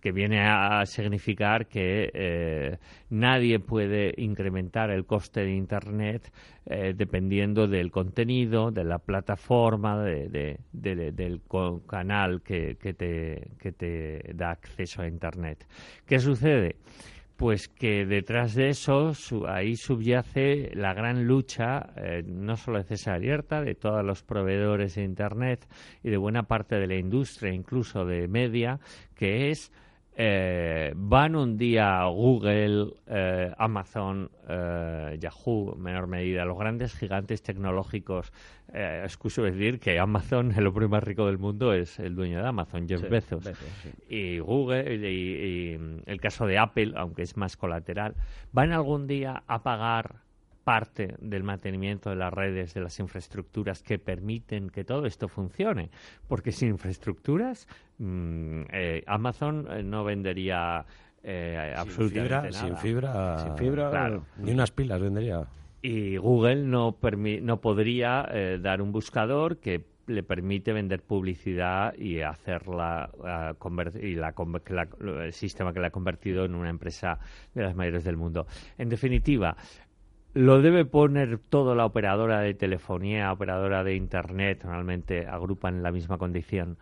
que, 0.01 0.11
viene 0.11 0.41
a 0.41 0.85
significar 0.85 1.67
que 1.67 2.11
eh, 2.13 2.77
nadie 3.09 3.59
puede 3.59 4.13
incrementar 4.17 4.91
el 4.91 5.05
coste 5.05 5.41
de 5.41 5.55
Internet 5.55 6.31
eh, 6.65 6.93
dependiendo 6.95 7.67
del 7.67 7.91
contenido, 7.91 8.71
de 8.71 8.83
la 8.83 8.99
plataforma, 8.99 10.01
de, 10.03 10.59
del 10.71 11.41
canal 11.87 12.41
que, 12.41 12.77
que, 12.79 12.93
te, 12.93 13.51
que 13.59 13.71
te 13.71 14.31
da 14.35 14.51
acceso 14.51 15.01
a 15.01 15.07
Internet. 15.07 15.65
¿Qué 16.05 16.19
sucede? 16.19 16.75
Pues 17.41 17.67
que 17.67 18.05
detrás 18.05 18.53
de 18.53 18.69
eso 18.69 19.13
ahí 19.47 19.75
subyace 19.75 20.69
la 20.75 20.93
gran 20.93 21.25
lucha, 21.25 21.89
eh, 21.95 22.21
no 22.23 22.55
solo 22.55 22.77
de 22.77 22.83
César 22.83 23.15
Abierta, 23.15 23.63
de 23.63 23.73
todos 23.73 24.05
los 24.05 24.21
proveedores 24.21 24.93
de 24.93 25.03
Internet 25.03 25.67
y 26.03 26.11
de 26.11 26.17
buena 26.17 26.43
parte 26.43 26.75
de 26.75 26.85
la 26.85 26.97
industria, 26.97 27.51
incluso 27.51 28.05
de 28.05 28.27
media, 28.27 28.79
que 29.15 29.49
es 29.49 29.71
eh, 30.15 30.93
van 30.95 31.35
un 31.35 31.57
día 31.57 32.03
Google, 32.05 32.93
eh, 33.07 33.53
Amazon, 33.57 34.29
eh, 34.47 35.17
Yahoo, 35.19 35.73
en 35.75 35.81
menor 35.81 36.07
medida, 36.07 36.43
los 36.45 36.57
grandes 36.57 36.93
gigantes 36.93 37.41
tecnológicos. 37.41 38.33
Eh, 38.73 39.01
excuso 39.03 39.41
decir 39.41 39.79
que 39.79 39.99
Amazon, 39.99 40.51
el 40.57 40.67
hombre 40.67 40.87
más 40.87 41.03
rico 41.03 41.25
del 41.27 41.37
mundo, 41.37 41.73
es 41.73 41.99
el 41.99 42.15
dueño 42.15 42.41
de 42.41 42.47
Amazon, 42.47 42.87
Jeff 42.87 43.09
Bezos. 43.09 43.49
Y 44.09 44.39
Google, 44.39 44.95
y, 44.95 45.79
el 46.05 46.19
caso 46.19 46.45
de 46.45 46.57
Apple, 46.57 46.93
aunque 46.95 47.21
es 47.21 47.37
más 47.37 47.55
colateral, 47.55 48.15
van 48.51 48.73
algún 48.73 49.07
día 49.07 49.43
a 49.47 49.63
pagar 49.63 50.15
parte 50.63 51.15
del 51.19 51.43
mantenimiento 51.43 52.09
de 52.09 52.15
las 52.15 52.33
redes, 52.33 52.73
de 52.73 52.81
las 52.81 52.99
infraestructuras 52.99 53.81
que 53.83 53.99
permiten 53.99 54.69
que 54.69 54.83
todo 54.83 55.05
esto 55.05 55.27
funcione. 55.27 55.89
Porque 56.27 56.51
sin 56.51 56.69
infraestructuras, 56.69 57.67
mm, 57.97 58.61
eh, 58.71 59.03
Amazon 59.07 59.67
eh, 59.69 59.83
no 59.83 60.03
vendería 60.03 60.85
eh, 61.23 61.73
absolutamente 61.75 62.51
nada. 62.51 62.51
Sin 62.51 62.77
fibra, 62.77 63.39
sin 63.39 63.57
fibra 63.57 64.21
ni 64.37 64.51
unas 64.51 64.71
pilas 64.71 65.01
vendería. 65.01 65.45
Y 65.81 66.17
Google 66.17 66.63
no, 66.63 66.95
no 67.41 67.61
podría 67.61 68.29
dar 68.59 68.83
un 68.83 68.91
buscador 68.91 69.57
que 69.57 69.83
le 70.05 70.21
permite 70.23 70.73
vender 70.73 71.01
publicidad 71.01 71.95
y 71.95 72.21
hacerla 72.21 73.09
y 73.99 74.15
la, 74.15 74.33
el 75.23 75.33
sistema 75.33 75.73
que 75.73 75.79
la 75.79 75.87
ha 75.87 75.91
convertido 75.91 76.45
en 76.45 76.53
una 76.53 76.69
empresa 76.69 77.17
de 77.55 77.63
las 77.63 77.75
mayores 77.75 78.03
del 78.03 78.17
mundo. 78.17 78.45
En 78.77 78.89
definitiva, 78.89 79.55
lo 80.33 80.61
debe 80.61 80.85
poner 80.85 81.37
toda 81.37 81.75
la 81.75 81.85
operadora 81.85 82.39
de 82.39 82.53
telefonía, 82.53 83.31
operadora 83.31 83.83
de 83.83 83.95
Internet, 83.95 84.63
normalmente 84.63 85.27
agrupan 85.27 85.75
en 85.75 85.83
la 85.83 85.91
misma 85.91 86.17
condición. 86.17 86.77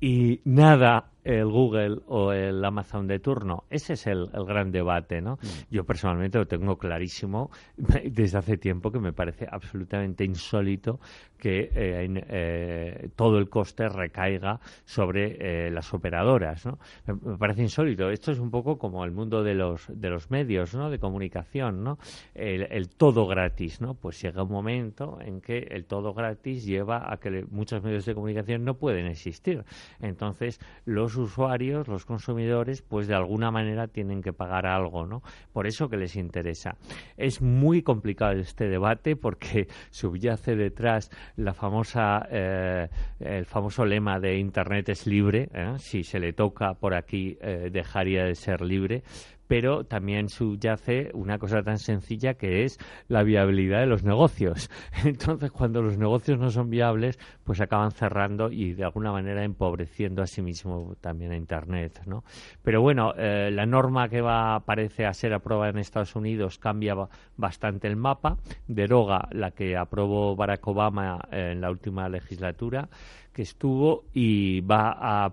Y 0.00 0.40
nada 0.44 1.10
el 1.28 1.46
Google 1.46 2.00
o 2.06 2.32
el 2.32 2.64
Amazon 2.64 3.06
de 3.06 3.18
turno. 3.18 3.64
Ese 3.68 3.92
es 3.92 4.06
el, 4.06 4.30
gran 4.46 4.72
debate, 4.72 5.20
¿no? 5.20 5.34
Mm. 5.34 5.46
Yo 5.74 5.84
personalmente 5.84 6.38
lo 6.38 6.46
tengo 6.46 6.78
clarísimo 6.78 7.50
desde 7.76 8.38
hace 8.38 8.56
tiempo 8.56 8.90
que 8.90 8.98
me 8.98 9.12
parece 9.12 9.46
absolutamente 9.50 10.24
insólito 10.24 11.00
que 11.36 11.70
eh, 11.72 12.24
eh, 12.28 13.08
todo 13.14 13.38
el 13.38 13.48
coste 13.48 13.88
recaiga 13.88 14.58
sobre 14.84 15.66
eh, 15.66 15.70
las 15.70 15.92
operadoras, 15.92 16.64
¿no? 16.64 16.78
Me, 17.06 17.36
parece 17.36 17.62
insólito. 17.62 18.10
Esto 18.10 18.32
es 18.32 18.38
un 18.38 18.50
poco 18.50 18.78
como 18.78 19.04
el 19.04 19.12
mundo 19.12 19.44
de 19.44 19.54
los 19.54 19.86
de 19.88 20.08
los 20.08 20.30
medios, 20.30 20.74
¿no? 20.74 20.90
De 20.90 20.98
comunicación, 20.98 21.84
¿no? 21.84 21.98
El, 22.34 22.62
el 22.70 22.88
todo 22.88 23.26
gratis, 23.26 23.80
¿no? 23.82 23.94
Pues 23.94 24.20
llega 24.20 24.42
un 24.42 24.50
momento 24.50 25.18
en 25.20 25.40
que 25.40 25.58
el 25.58 25.84
todo 25.84 26.14
gratis 26.14 26.64
lleva 26.64 27.12
a 27.12 27.18
que 27.18 27.44
muchos 27.50 27.82
medios 27.82 28.06
de 28.06 28.14
comunicación 28.14 28.64
no 28.64 28.74
pueden 28.74 29.06
existir. 29.06 29.64
Entonces 30.00 30.58
los 30.86 31.17
usuarios, 31.18 31.88
los 31.88 32.04
consumidores, 32.04 32.82
pues 32.82 33.06
de 33.06 33.14
alguna 33.14 33.50
manera 33.50 33.88
tienen 33.88 34.22
que 34.22 34.32
pagar 34.32 34.66
algo, 34.66 35.06
¿no? 35.06 35.22
Por 35.52 35.66
eso 35.66 35.88
que 35.88 35.96
les 35.96 36.16
interesa. 36.16 36.76
Es 37.16 37.42
muy 37.42 37.82
complicado 37.82 38.32
este 38.32 38.68
debate 38.68 39.16
porque 39.16 39.68
subyace 39.90 40.56
detrás 40.56 41.10
la 41.36 41.54
famosa, 41.54 42.26
eh, 42.30 42.88
el 43.20 43.44
famoso 43.44 43.84
lema 43.84 44.20
de 44.20 44.38
Internet 44.38 44.88
es 44.88 45.06
libre. 45.06 45.48
¿eh? 45.52 45.74
Si 45.78 46.04
se 46.04 46.20
le 46.20 46.32
toca 46.32 46.74
por 46.74 46.94
aquí, 46.94 47.36
eh, 47.40 47.70
dejaría 47.72 48.24
de 48.24 48.34
ser 48.34 48.60
libre 48.60 49.02
pero 49.48 49.84
también 49.84 50.28
subyace 50.28 51.10
una 51.14 51.38
cosa 51.38 51.62
tan 51.62 51.78
sencilla 51.78 52.34
que 52.34 52.64
es 52.64 52.78
la 53.08 53.22
viabilidad 53.22 53.80
de 53.80 53.86
los 53.86 54.04
negocios. 54.04 54.70
Entonces, 55.04 55.50
cuando 55.50 55.82
los 55.82 55.98
negocios 55.98 56.38
no 56.38 56.50
son 56.50 56.70
viables, 56.70 57.18
pues 57.42 57.60
acaban 57.60 57.90
cerrando 57.90 58.52
y 58.52 58.74
de 58.74 58.84
alguna 58.84 59.10
manera 59.10 59.42
empobreciendo 59.42 60.22
a 60.22 60.26
sí 60.26 60.42
mismo 60.42 60.94
también 61.00 61.32
a 61.32 61.36
Internet, 61.36 62.02
¿no? 62.06 62.22
Pero 62.62 62.82
bueno, 62.82 63.14
eh, 63.16 63.50
la 63.50 63.66
norma 63.66 64.08
que 64.08 64.20
va 64.20 64.60
parece 64.60 65.06
a 65.06 65.14
ser 65.14 65.32
aprobada 65.32 65.70
en 65.70 65.78
Estados 65.78 66.14
Unidos 66.14 66.58
cambia 66.58 66.94
bastante 67.36 67.88
el 67.88 67.96
mapa, 67.96 68.36
deroga 68.66 69.28
la 69.32 69.50
que 69.52 69.76
aprobó 69.76 70.36
Barack 70.36 70.66
Obama 70.68 71.20
en 71.30 71.60
la 71.60 71.70
última 71.70 72.08
legislatura 72.08 72.88
que 73.32 73.42
estuvo 73.42 74.04
y 74.12 74.60
va 74.62 74.96
a 74.98 75.32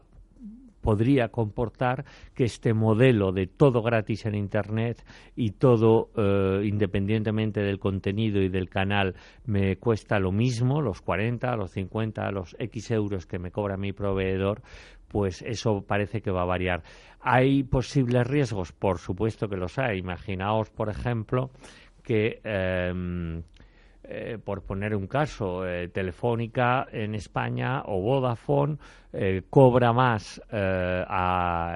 podría 0.86 1.30
comportar 1.30 2.06
que 2.36 2.44
este 2.44 2.76
modelo 2.76 3.32
de 3.32 3.48
todo 3.48 3.82
gratis 3.82 4.28
en 4.28 4.36
Internet 4.36 5.04
y 5.36 5.54
todo 5.54 6.12
eh, 6.16 6.62
independientemente 6.64 7.62
del 7.62 7.80
contenido 7.80 8.40
y 8.40 8.50
del 8.50 8.70
canal 8.70 9.16
me 9.48 9.78
cuesta 9.78 10.20
lo 10.20 10.32
mismo, 10.32 10.84
los 10.84 11.02
40, 11.02 11.56
los 11.56 11.72
50, 11.72 12.32
los 12.32 12.56
X 12.60 12.92
euros 12.92 13.26
que 13.26 13.40
me 13.40 13.50
cobra 13.50 13.78
mi 13.78 13.94
proveedor, 13.94 14.62
pues 15.08 15.42
eso 15.42 15.82
parece 15.82 16.22
que 16.22 16.30
va 16.30 16.44
a 16.44 16.46
variar. 16.46 16.84
¿Hay 17.20 17.64
posibles 17.64 18.28
riesgos? 18.28 18.72
Por 18.72 19.00
supuesto 19.00 19.48
que 19.48 19.58
los 19.58 19.80
hay. 19.80 19.98
Imaginaos, 19.98 20.70
por 20.70 20.90
ejemplo, 20.90 21.50
que 22.04 22.42
em, 22.44 23.42
eh, 24.08 24.38
por 24.44 24.64
poner 24.64 24.96
un 24.96 25.08
caso, 25.08 25.68
eh, 25.68 25.88
Telefónica 25.90 26.88
en 26.92 27.16
España 27.16 27.82
o 27.86 28.02
Vodafone 28.02 28.78
eh, 29.12 29.42
cobra 29.50 29.94
más 29.94 30.42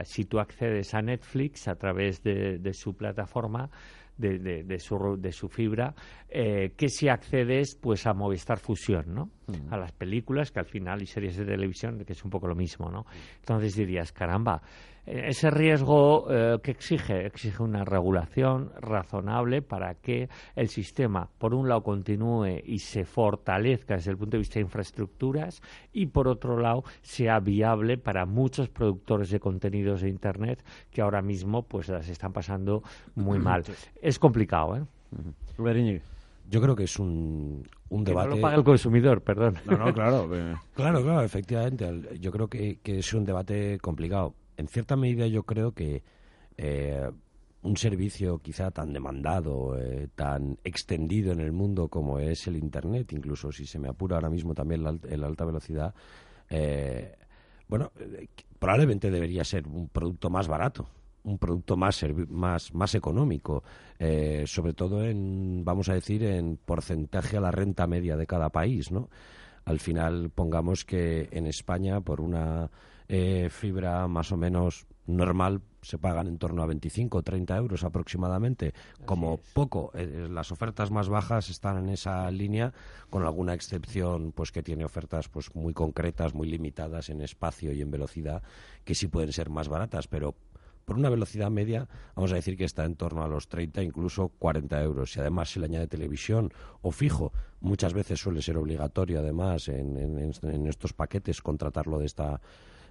si 0.06 0.26
tú 0.26 0.40
accedes 0.40 0.94
a 0.94 1.02
Netflix 1.02 1.68
a 1.68 1.76
través 1.76 2.22
de, 2.24 2.74
su 2.74 2.96
plataforma. 2.96 3.70
De, 4.18 4.80
su, 4.80 5.16
de 5.18 5.32
su 5.32 5.48
fibra, 5.48 5.96
que 6.30 6.90
si 6.90 7.08
accedes 7.08 7.78
pues 7.82 8.06
a 8.06 8.14
Movistar 8.14 8.60
Fusión, 8.60 9.06
¿no? 9.14 9.30
Mm. 9.48 9.74
A 9.74 9.78
las 9.78 9.94
películas, 9.94 10.52
que 10.52 10.60
al 10.60 10.66
final, 10.66 11.02
y 11.02 11.06
series 11.06 11.38
de 11.38 11.46
televisión, 11.46 12.04
que 12.04 12.12
es 12.12 12.26
un 12.26 12.30
poco 12.30 12.46
lo 12.46 12.54
mismo, 12.54 12.92
¿no? 12.92 13.06
Entonces 13.40 13.78
dirías, 13.78 14.12
caramba, 14.12 14.62
ese 15.06 15.50
riesgo 15.50 16.28
eh, 16.30 16.60
que 16.62 16.72
exige, 16.72 17.26
exige 17.26 17.64
una 17.64 17.86
regulación 17.86 18.72
razonable 18.80 19.62
para 19.62 19.96
que 19.96 20.30
el 20.56 20.70
sistema, 20.70 21.30
por 21.38 21.54
un 21.54 21.68
lado, 21.68 21.84
continúe 21.84 22.62
y 22.64 22.80
se 22.80 23.06
fortalezca 23.06 23.96
desde 23.96 24.12
el 24.12 24.18
punto 24.18 24.38
de 24.38 24.40
vista 24.40 24.56
de 24.56 24.62
infraestructuras 24.62 25.62
y, 25.92 26.08
por 26.08 26.28
otro 26.28 26.60
lado, 26.60 26.84
sea 27.02 27.40
viable 27.40 27.98
para 27.98 28.26
muchos 28.26 28.70
productores 28.70 29.30
de 29.30 29.40
contenidos 29.40 30.02
de 30.02 30.10
Internet 30.10 30.64
que 30.92 31.02
ahora 31.02 31.22
mismo 31.22 31.64
pues 31.64 31.90
las 31.90 32.08
están 32.10 32.34
pasando 32.34 32.84
muy 33.16 33.40
mal. 33.40 33.64
Es 34.02 34.20
complicado, 34.20 34.78
¿eh? 34.78 34.84
yo 36.50 36.62
creo 36.62 36.76
que 36.76 36.84
es 36.84 36.98
un, 37.00 37.68
un 37.90 38.04
debate. 38.04 38.30
no 38.30 38.36
lo 38.36 38.42
paga 38.42 38.56
el 38.56 38.64
consumidor, 38.64 39.22
perdón. 39.22 39.56
No, 39.66 39.78
no, 39.78 39.94
claro. 39.94 40.30
claro, 40.74 41.04
claro, 41.04 41.22
efectivamente. 41.22 42.18
Yo 42.20 42.32
creo 42.32 42.48
que, 42.48 42.80
que, 42.82 43.00
es 43.00 43.14
un 43.14 43.24
debate 43.24 43.78
complicado. 43.80 44.34
En 44.60 44.68
cierta 44.68 44.98
medida, 44.98 45.26
yo 45.26 45.44
creo 45.44 45.72
que 45.72 46.04
eh, 46.58 47.10
un 47.62 47.78
servicio 47.78 48.40
quizá 48.40 48.72
tan 48.72 48.92
demandado, 48.92 49.80
eh, 49.80 50.10
tan 50.14 50.58
extendido 50.66 51.32
en 51.32 51.40
el 51.40 51.54
mundo 51.54 51.88
como 51.88 52.20
es 52.20 52.46
el 52.46 52.58
Internet, 52.58 53.14
incluso 53.14 53.54
si 53.54 53.66
se 53.66 53.80
me 53.80 53.88
apura 53.88 54.18
ahora 54.18 54.30
mismo 54.30 54.54
también 54.54 54.84
la, 54.84 54.90
alta 55.26 55.46
velocidad, 55.46 55.96
eh, 56.50 57.16
bueno, 57.70 57.94
probablemente 58.60 59.10
debería 59.10 59.46
ser 59.46 59.66
un 59.66 59.88
producto 59.88 60.30
más 60.30 60.48
barato 60.50 60.90
un 61.22 61.38
producto 61.38 61.76
más, 61.76 62.04
más, 62.30 62.74
más 62.74 62.96
económico, 62.96 63.62
sobre 64.46 64.74
todo 64.74 65.04
en, 65.04 65.64
vamos 65.66 65.90
a 65.90 65.94
decir, 65.94 66.24
en 66.24 66.58
porcentaje 66.58 67.36
a 67.38 67.42
la 67.42 67.52
renta 67.52 67.88
media 67.88 68.16
de 68.16 68.26
cada 68.26 68.50
país, 68.50 68.90
¿no? 68.90 69.10
Al 69.66 69.80
final, 69.80 70.32
pongamos 70.34 70.86
que 70.86 71.28
en 71.32 71.46
España, 71.46 72.00
por 72.00 72.22
una 72.22 72.72
eh, 73.10 73.50
fibra 73.50 74.08
más 74.08 74.32
o 74.32 74.38
menos 74.38 74.86
normal, 75.08 75.62
se 75.82 75.98
pagan 75.98 76.28
en 76.28 76.38
torno 76.38 76.62
a 76.62 76.68
25 76.68 77.18
o 77.18 77.24
30 77.24 77.58
euros 77.58 77.84
aproximadamente. 77.84 78.74
Como 79.06 79.40
poco, 79.54 79.92
eh, 79.96 80.28
las 80.30 80.52
ofertas 80.52 80.92
más 80.92 81.10
bajas 81.10 81.50
están 81.50 81.78
en 81.78 81.90
esa 81.90 82.30
línea, 82.30 82.72
con 83.10 83.26
alguna 83.26 83.56
excepción 83.56 84.32
pues 84.32 84.52
que 84.52 84.62
tiene 84.62 84.86
ofertas 84.86 85.28
pues 85.28 85.56
muy 85.56 85.74
concretas, 85.74 86.36
muy 86.36 86.48
limitadas 86.48 87.10
en 87.10 87.22
espacio 87.22 87.74
y 87.74 87.82
en 87.82 87.90
velocidad, 87.90 88.44
que 88.86 88.94
sí 88.94 89.08
pueden 89.08 89.34
ser 89.34 89.50
más 89.50 89.70
baratas, 89.70 90.08
pero 90.08 90.36
por 90.86 90.98
una 90.98 91.10
velocidad 91.10 91.50
media, 91.50 91.88
vamos 92.16 92.32
a 92.32 92.36
decir 92.36 92.58
que 92.58 92.66
está 92.66 92.86
en 92.86 92.96
torno 92.96 93.24
a 93.24 93.28
los 93.28 93.48
30, 93.48 93.84
incluso 93.84 94.30
40 94.40 94.82
euros. 94.82 95.14
Si 95.14 95.20
además 95.20 95.52
se 95.52 95.60
le 95.60 95.66
añade 95.66 95.88
televisión 95.88 96.52
o 96.82 96.92
fijo, 96.92 97.32
muchas 97.60 97.94
veces 97.94 98.20
suele 98.20 98.42
ser 98.42 98.58
obligatorio 98.58 99.20
además 99.20 99.68
en, 99.68 99.98
en 99.98 100.68
estos 100.68 100.94
paquetes 100.94 101.42
contratarlo 101.42 102.00
de 102.00 102.06
esta 102.06 102.42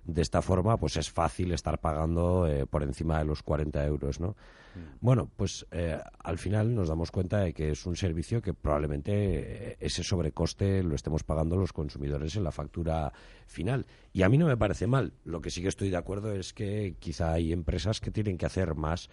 de 0.09 0.23
esta 0.23 0.41
forma, 0.41 0.79
pues 0.79 0.97
es 0.97 1.11
fácil 1.11 1.53
estar 1.53 1.81
pagando 1.81 2.47
eh, 2.47 2.65
por 2.65 2.83
encima 2.83 3.19
de 3.19 3.27
los 3.27 3.43
40 3.43 3.85
euros, 3.85 4.21
¿no? 4.21 4.29
Mm. 4.75 4.81
Bueno, 5.03 5.31
pues 5.37 5.67
eh, 5.71 5.99
al 6.25 6.39
final 6.39 6.75
nos 6.75 6.89
damos 6.89 7.11
cuenta 7.11 7.41
de 7.41 7.53
que 7.53 7.73
es 7.73 7.85
un 7.85 7.95
servicio 7.95 8.41
que 8.41 8.55
probablemente 8.55 9.13
eh, 9.13 9.77
ese 9.81 10.03
sobrecoste 10.03 10.83
lo 10.83 10.95
estemos 10.95 11.25
pagando 11.25 11.57
los 11.57 11.75
consumidores 11.75 12.37
en 12.37 12.45
la 12.45 12.53
factura 12.53 13.13
final. 13.47 13.85
Y 14.15 14.23
a 14.23 14.31
mí 14.31 14.39
no 14.39 14.47
me 14.47 14.57
parece 14.57 14.87
mal. 14.87 15.13
Lo 15.27 15.43
que 15.43 15.51
sí 15.51 15.61
que 15.61 15.69
estoy 15.69 15.91
de 15.91 15.99
acuerdo 15.99 16.33
es 16.33 16.55
que 16.55 16.97
quizá 16.99 17.35
hay 17.35 17.53
empresas 17.53 18.01
que 18.01 18.11
tienen 18.11 18.39
que 18.39 18.47
hacer 18.47 18.75
más 18.75 19.11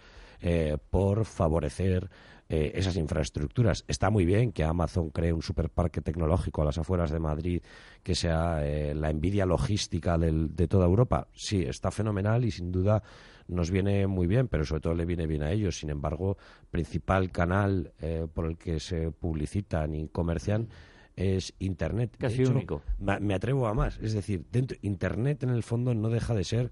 por 0.90 1.24
favorecer 1.24 2.10
eh, 2.48 2.72
esas 2.74 2.96
infraestructuras. 2.96 3.84
Está 3.88 4.10
muy 4.10 4.24
bien 4.24 4.52
que 4.52 4.62
Amazon 4.62 5.10
cree 5.10 5.32
un 5.32 5.42
superparque 5.42 6.00
tecnológico 6.00 6.62
a 6.62 6.66
las 6.66 6.78
afueras 6.78 7.10
de 7.10 7.18
Madrid 7.18 7.62
que 8.02 8.14
sea 8.14 8.64
eh, 8.64 8.94
la 8.94 9.10
envidia 9.10 9.46
logística 9.46 10.16
de 10.16 10.68
toda 10.68 10.86
Europa. 10.86 11.26
Sí, 11.34 11.62
está 11.62 11.90
fenomenal 11.90 12.44
y 12.44 12.50
sin 12.52 12.70
duda 12.70 13.02
nos 13.48 13.70
viene 13.70 14.06
muy 14.06 14.26
bien, 14.26 14.48
pero 14.48 14.64
sobre 14.64 14.80
todo 14.80 14.94
le 14.94 15.04
viene 15.04 15.26
bien 15.26 15.42
a 15.42 15.50
ellos. 15.50 15.78
Sin 15.78 15.90
embargo, 15.90 16.36
principal 16.70 17.30
canal 17.30 17.92
eh, 18.00 18.26
por 18.32 18.46
el 18.46 18.56
que 18.56 18.80
se 18.80 19.10
publicitan 19.10 19.94
y 19.94 20.08
comercian 20.08 20.68
es 21.16 21.54
Internet. 21.58 22.16
Casi 22.18 22.44
único. 22.44 22.82
Me, 22.98 23.34
atrevo 23.34 23.66
a 23.66 23.74
más. 23.74 23.98
Es 23.98 24.12
decir, 24.12 24.44
dentro, 24.52 24.76
Internet 24.82 25.42
en 25.42 25.50
el 25.50 25.62
fondo 25.62 25.94
no 25.94 26.10
deja 26.10 26.34
de 26.34 26.44
ser 26.44 26.70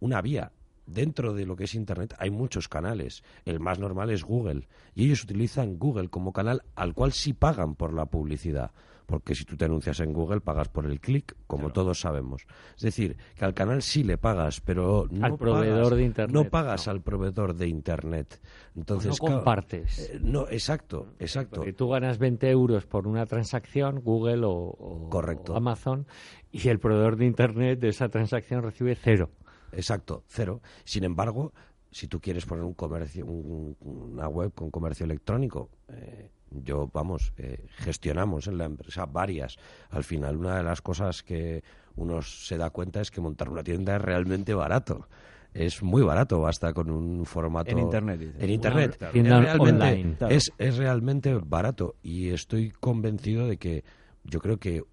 una 0.00 0.20
vía 0.20 0.52
dentro 0.86 1.34
de 1.34 1.46
lo 1.46 1.56
que 1.56 1.64
es 1.64 1.74
Internet 1.74 2.14
hay 2.18 2.30
muchos 2.30 2.68
canales. 2.68 3.22
El 3.44 3.60
más 3.60 3.78
normal 3.78 4.10
es 4.10 4.24
Google. 4.24 4.68
Y 4.94 5.06
ellos 5.06 5.24
utilizan 5.24 5.78
Google 5.78 6.08
como 6.08 6.32
canal 6.32 6.62
al 6.74 6.94
cual 6.94 7.12
sí 7.12 7.32
pagan 7.32 7.74
por 7.74 7.92
la 7.92 8.06
publicidad. 8.06 8.72
Porque 9.06 9.36
si 9.36 9.44
tú 9.44 9.56
te 9.56 9.64
anuncias 9.64 10.00
en 10.00 10.12
Google, 10.12 10.40
pagas 10.40 10.68
por 10.68 10.84
el 10.84 10.98
clic, 11.00 11.36
como 11.46 11.70
todos 11.70 12.00
sabemos. 12.00 12.44
Es 12.76 12.82
decir, 12.82 13.16
que 13.36 13.44
al 13.44 13.54
canal 13.54 13.80
sí 13.82 14.02
le 14.02 14.18
pagas, 14.18 14.60
pero 14.60 15.06
no 15.10 15.24
al 15.24 15.36
proveedor 15.36 15.84
pagas, 15.84 15.98
de 15.98 16.04
Internet. 16.04 16.34
No 16.34 16.50
pagas 16.50 16.88
al 16.88 17.02
proveedor 17.02 17.54
de 17.54 17.68
Internet. 17.68 18.40
Entonces, 18.74 19.12
no 19.12 19.28
compartes. 19.28 20.10
Eh, 20.10 20.18
no, 20.20 20.48
exacto, 20.48 21.14
exacto. 21.20 21.56
Porque 21.56 21.72
tú 21.72 21.88
ganas 21.88 22.18
20 22.18 22.50
euros 22.50 22.84
por 22.86 23.06
una 23.06 23.26
transacción, 23.26 24.00
Google 24.00 24.42
o, 24.44 25.08
Correcto. 25.08 25.54
Amazon, 25.54 26.08
y 26.50 26.68
el 26.68 26.80
proveedor 26.80 27.16
de 27.16 27.26
Internet 27.26 27.78
de 27.78 27.90
esa 27.90 28.08
transacción 28.08 28.64
recibe 28.64 28.96
cero. 28.96 29.30
Exacto, 29.72 30.24
cero. 30.26 30.60
Sin 30.84 31.04
embargo, 31.04 31.52
si 31.90 32.08
tú 32.08 32.20
quieres 32.20 32.44
poner 32.44 32.64
un 32.64 32.74
comercio, 32.74 33.24
una 33.26 34.28
web 34.28 34.52
con 34.54 34.70
comercio 34.70 35.04
electrónico, 35.04 35.70
eh, 35.88 36.30
yo, 36.50 36.90
vamos, 36.92 37.32
eh, 37.38 37.66
gestionamos 37.76 38.46
en 38.46 38.58
la 38.58 38.64
empresa 38.64 39.06
varias. 39.06 39.56
Al 39.90 40.04
final, 40.04 40.36
una 40.36 40.56
de 40.56 40.62
las 40.62 40.80
cosas 40.80 41.22
que 41.22 41.62
uno 41.96 42.22
se 42.22 42.56
da 42.56 42.70
cuenta 42.70 43.00
es 43.00 43.10
que 43.10 43.20
montar 43.20 43.48
una 43.48 43.62
tienda 43.62 43.96
es 43.96 44.02
realmente 44.02 44.54
barato. 44.54 45.08
Es 45.54 45.82
muy 45.82 46.02
barato, 46.02 46.40
basta 46.40 46.74
con 46.74 46.90
un 46.90 47.24
formato. 47.24 47.70
En 47.70 47.78
Internet. 47.78 48.34
En 48.38 48.50
Internet. 48.50 49.02
es, 49.14 49.24
realmente, 49.24 50.26
es, 50.28 50.52
es 50.58 50.76
realmente 50.76 51.34
barato. 51.34 51.96
Y 52.02 52.28
estoy 52.28 52.70
convencido 52.72 53.46
de 53.46 53.56
que 53.56 53.84
yo 54.24 54.40
creo 54.40 54.58
que 54.58 54.84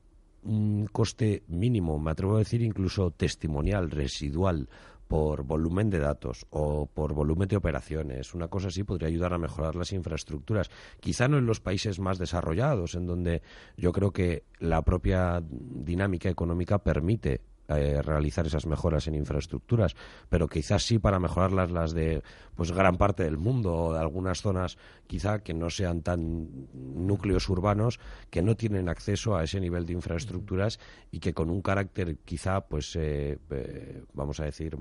un 0.43 0.87
coste 0.91 1.43
mínimo, 1.47 1.99
me 1.99 2.11
atrevo 2.11 2.35
a 2.35 2.39
decir 2.39 2.61
incluso 2.61 3.11
testimonial, 3.11 3.89
residual, 3.91 4.67
por 5.07 5.43
volumen 5.43 5.91
de 5.91 5.99
datos 5.99 6.47
o 6.49 6.87
por 6.87 7.13
volumen 7.13 7.47
de 7.47 7.57
operaciones. 7.57 8.33
Una 8.33 8.47
cosa 8.47 8.69
así 8.69 8.83
podría 8.83 9.09
ayudar 9.09 9.33
a 9.33 9.37
mejorar 9.37 9.75
las 9.75 9.91
infraestructuras. 9.91 10.71
Quizá 10.99 11.27
no 11.27 11.37
en 11.37 11.45
los 11.45 11.59
países 11.59 11.99
más 11.99 12.17
desarrollados, 12.17 12.95
en 12.95 13.05
donde 13.05 13.43
yo 13.77 13.91
creo 13.91 14.11
que 14.11 14.45
la 14.59 14.81
propia 14.81 15.43
dinámica 15.47 16.29
económica 16.29 16.79
permite 16.79 17.41
eh, 17.69 18.01
realizar 18.01 18.45
esas 18.45 18.65
mejoras 18.65 19.07
en 19.07 19.15
infraestructuras, 19.15 19.95
pero 20.29 20.47
quizás 20.47 20.83
sí 20.83 20.99
para 20.99 21.19
mejorarlas 21.19 21.71
las 21.71 21.93
de 21.93 22.21
pues 22.55 22.71
gran 22.71 22.97
parte 22.97 23.23
del 23.23 23.37
mundo 23.37 23.73
o 23.73 23.93
de 23.93 23.99
algunas 23.99 24.41
zonas 24.41 24.77
quizá 25.07 25.39
que 25.39 25.53
no 25.53 25.69
sean 25.69 26.01
tan 26.01 26.67
núcleos 26.73 27.49
urbanos 27.49 27.99
que 28.29 28.41
no 28.41 28.55
tienen 28.55 28.89
acceso 28.89 29.35
a 29.35 29.43
ese 29.43 29.59
nivel 29.59 29.85
de 29.85 29.93
infraestructuras 29.93 30.79
y 31.11 31.19
que 31.19 31.33
con 31.33 31.49
un 31.49 31.61
carácter 31.61 32.17
quizá 32.25 32.61
pues 32.61 32.95
eh, 32.95 33.39
eh, 33.49 34.03
vamos 34.13 34.39
a 34.39 34.45
decir 34.45 34.77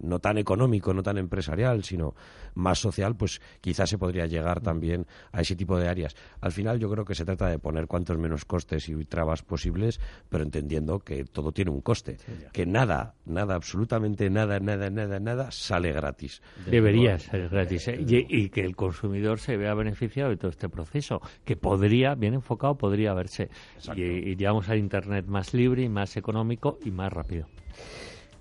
no 0.00 0.18
tan 0.18 0.38
económico, 0.38 0.92
no 0.92 1.02
tan 1.02 1.18
empresarial, 1.18 1.84
sino 1.84 2.14
más 2.54 2.78
social, 2.78 3.16
pues 3.16 3.40
quizás 3.60 3.90
se 3.90 3.98
podría 3.98 4.26
llegar 4.26 4.60
también 4.60 5.06
a 5.32 5.40
ese 5.40 5.56
tipo 5.56 5.78
de 5.78 5.88
áreas. 5.88 6.16
Al 6.40 6.52
final 6.52 6.78
yo 6.78 6.90
creo 6.90 7.04
que 7.04 7.14
se 7.14 7.24
trata 7.24 7.48
de 7.48 7.58
poner 7.58 7.86
cuantos 7.86 8.18
menos 8.18 8.44
costes 8.44 8.88
y 8.88 9.04
trabas 9.04 9.42
posibles, 9.42 10.00
pero 10.28 10.44
entendiendo 10.44 11.00
que 11.00 11.24
todo 11.24 11.52
tiene 11.52 11.70
un 11.70 11.80
coste, 11.80 12.16
que 12.52 12.66
nada, 12.66 13.14
nada, 13.24 13.54
absolutamente 13.54 14.30
nada, 14.30 14.60
nada, 14.60 14.90
nada, 14.90 15.20
nada 15.20 15.50
sale 15.50 15.92
gratis. 15.92 16.42
Debería 16.66 17.14
es 17.16 17.30
gratis. 17.50 17.88
¿eh? 17.88 18.04
Y, 18.06 18.48
que 18.48 18.64
el 18.64 18.76
consumidor 18.76 19.38
se 19.38 19.56
vea 19.56 19.74
beneficiado 19.74 20.30
de 20.30 20.36
todo 20.36 20.50
este 20.50 20.68
proceso, 20.68 21.20
que 21.44 21.56
podría, 21.56 22.14
bien 22.14 22.34
enfocado, 22.34 22.76
podría 22.76 23.14
verse. 23.14 23.48
Y, 23.94 24.02
y 24.02 24.36
llegamos 24.36 24.68
al 24.68 24.78
Internet 24.78 25.26
más 25.26 25.54
libre 25.54 25.82
y 25.82 25.88
más 25.88 26.16
económico 26.16 26.78
y 26.84 26.90
más 26.90 27.12
rápido. 27.12 27.46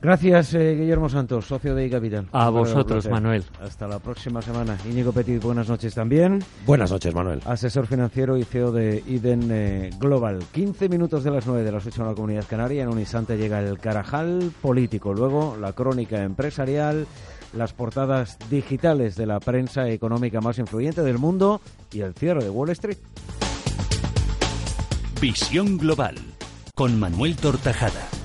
Gracias, 0.01 0.53
eh, 0.53 0.75
Guillermo 0.75 1.09
Santos, 1.09 1.45
socio 1.45 1.73
de 1.73 1.87
iCapital. 1.87 2.27
A 2.31 2.49
vosotros, 2.49 3.09
Manuel. 3.09 3.43
Hasta 3.61 3.87
la 3.87 3.99
próxima 3.99 4.41
semana. 4.41 4.77
Íñigo 4.89 5.11
Petit, 5.11 5.41
buenas 5.41 5.67
noches 5.67 5.95
también. 5.95 6.43
Buenas 6.65 6.91
noches, 6.91 7.13
Manuel. 7.13 7.41
Asesor 7.45 7.87
financiero 7.87 8.37
y 8.37 8.43
CEO 8.43 8.71
de 8.71 9.03
Iden 9.07 9.49
eh, 9.51 9.89
Global. 9.99 10.43
15 10.51 10.89
minutos 10.89 11.23
de 11.23 11.31
las 11.31 11.47
9 11.47 11.63
de 11.63 11.71
las 11.71 11.85
8 11.85 12.01
en 12.01 12.07
la 12.07 12.13
Comunidad 12.13 12.45
Canaria. 12.47 12.83
En 12.83 12.89
un 12.89 12.99
instante 12.99 13.37
llega 13.37 13.59
el 13.59 13.79
Carajal 13.79 14.51
político. 14.61 15.13
Luego 15.13 15.57
la 15.59 15.73
crónica 15.73 16.21
empresarial 16.23 17.07
las 17.55 17.73
portadas 17.73 18.37
digitales 18.49 19.15
de 19.15 19.25
la 19.25 19.39
prensa 19.39 19.89
económica 19.89 20.41
más 20.41 20.59
influyente 20.59 21.01
del 21.01 21.17
mundo 21.17 21.61
y 21.91 22.01
el 22.01 22.13
cierre 22.13 22.43
de 22.43 22.49
Wall 22.49 22.69
Street. 22.71 22.97
Visión 25.21 25.77
Global 25.77 26.15
con 26.75 26.99
Manuel 26.99 27.35
Tortajada. 27.37 28.24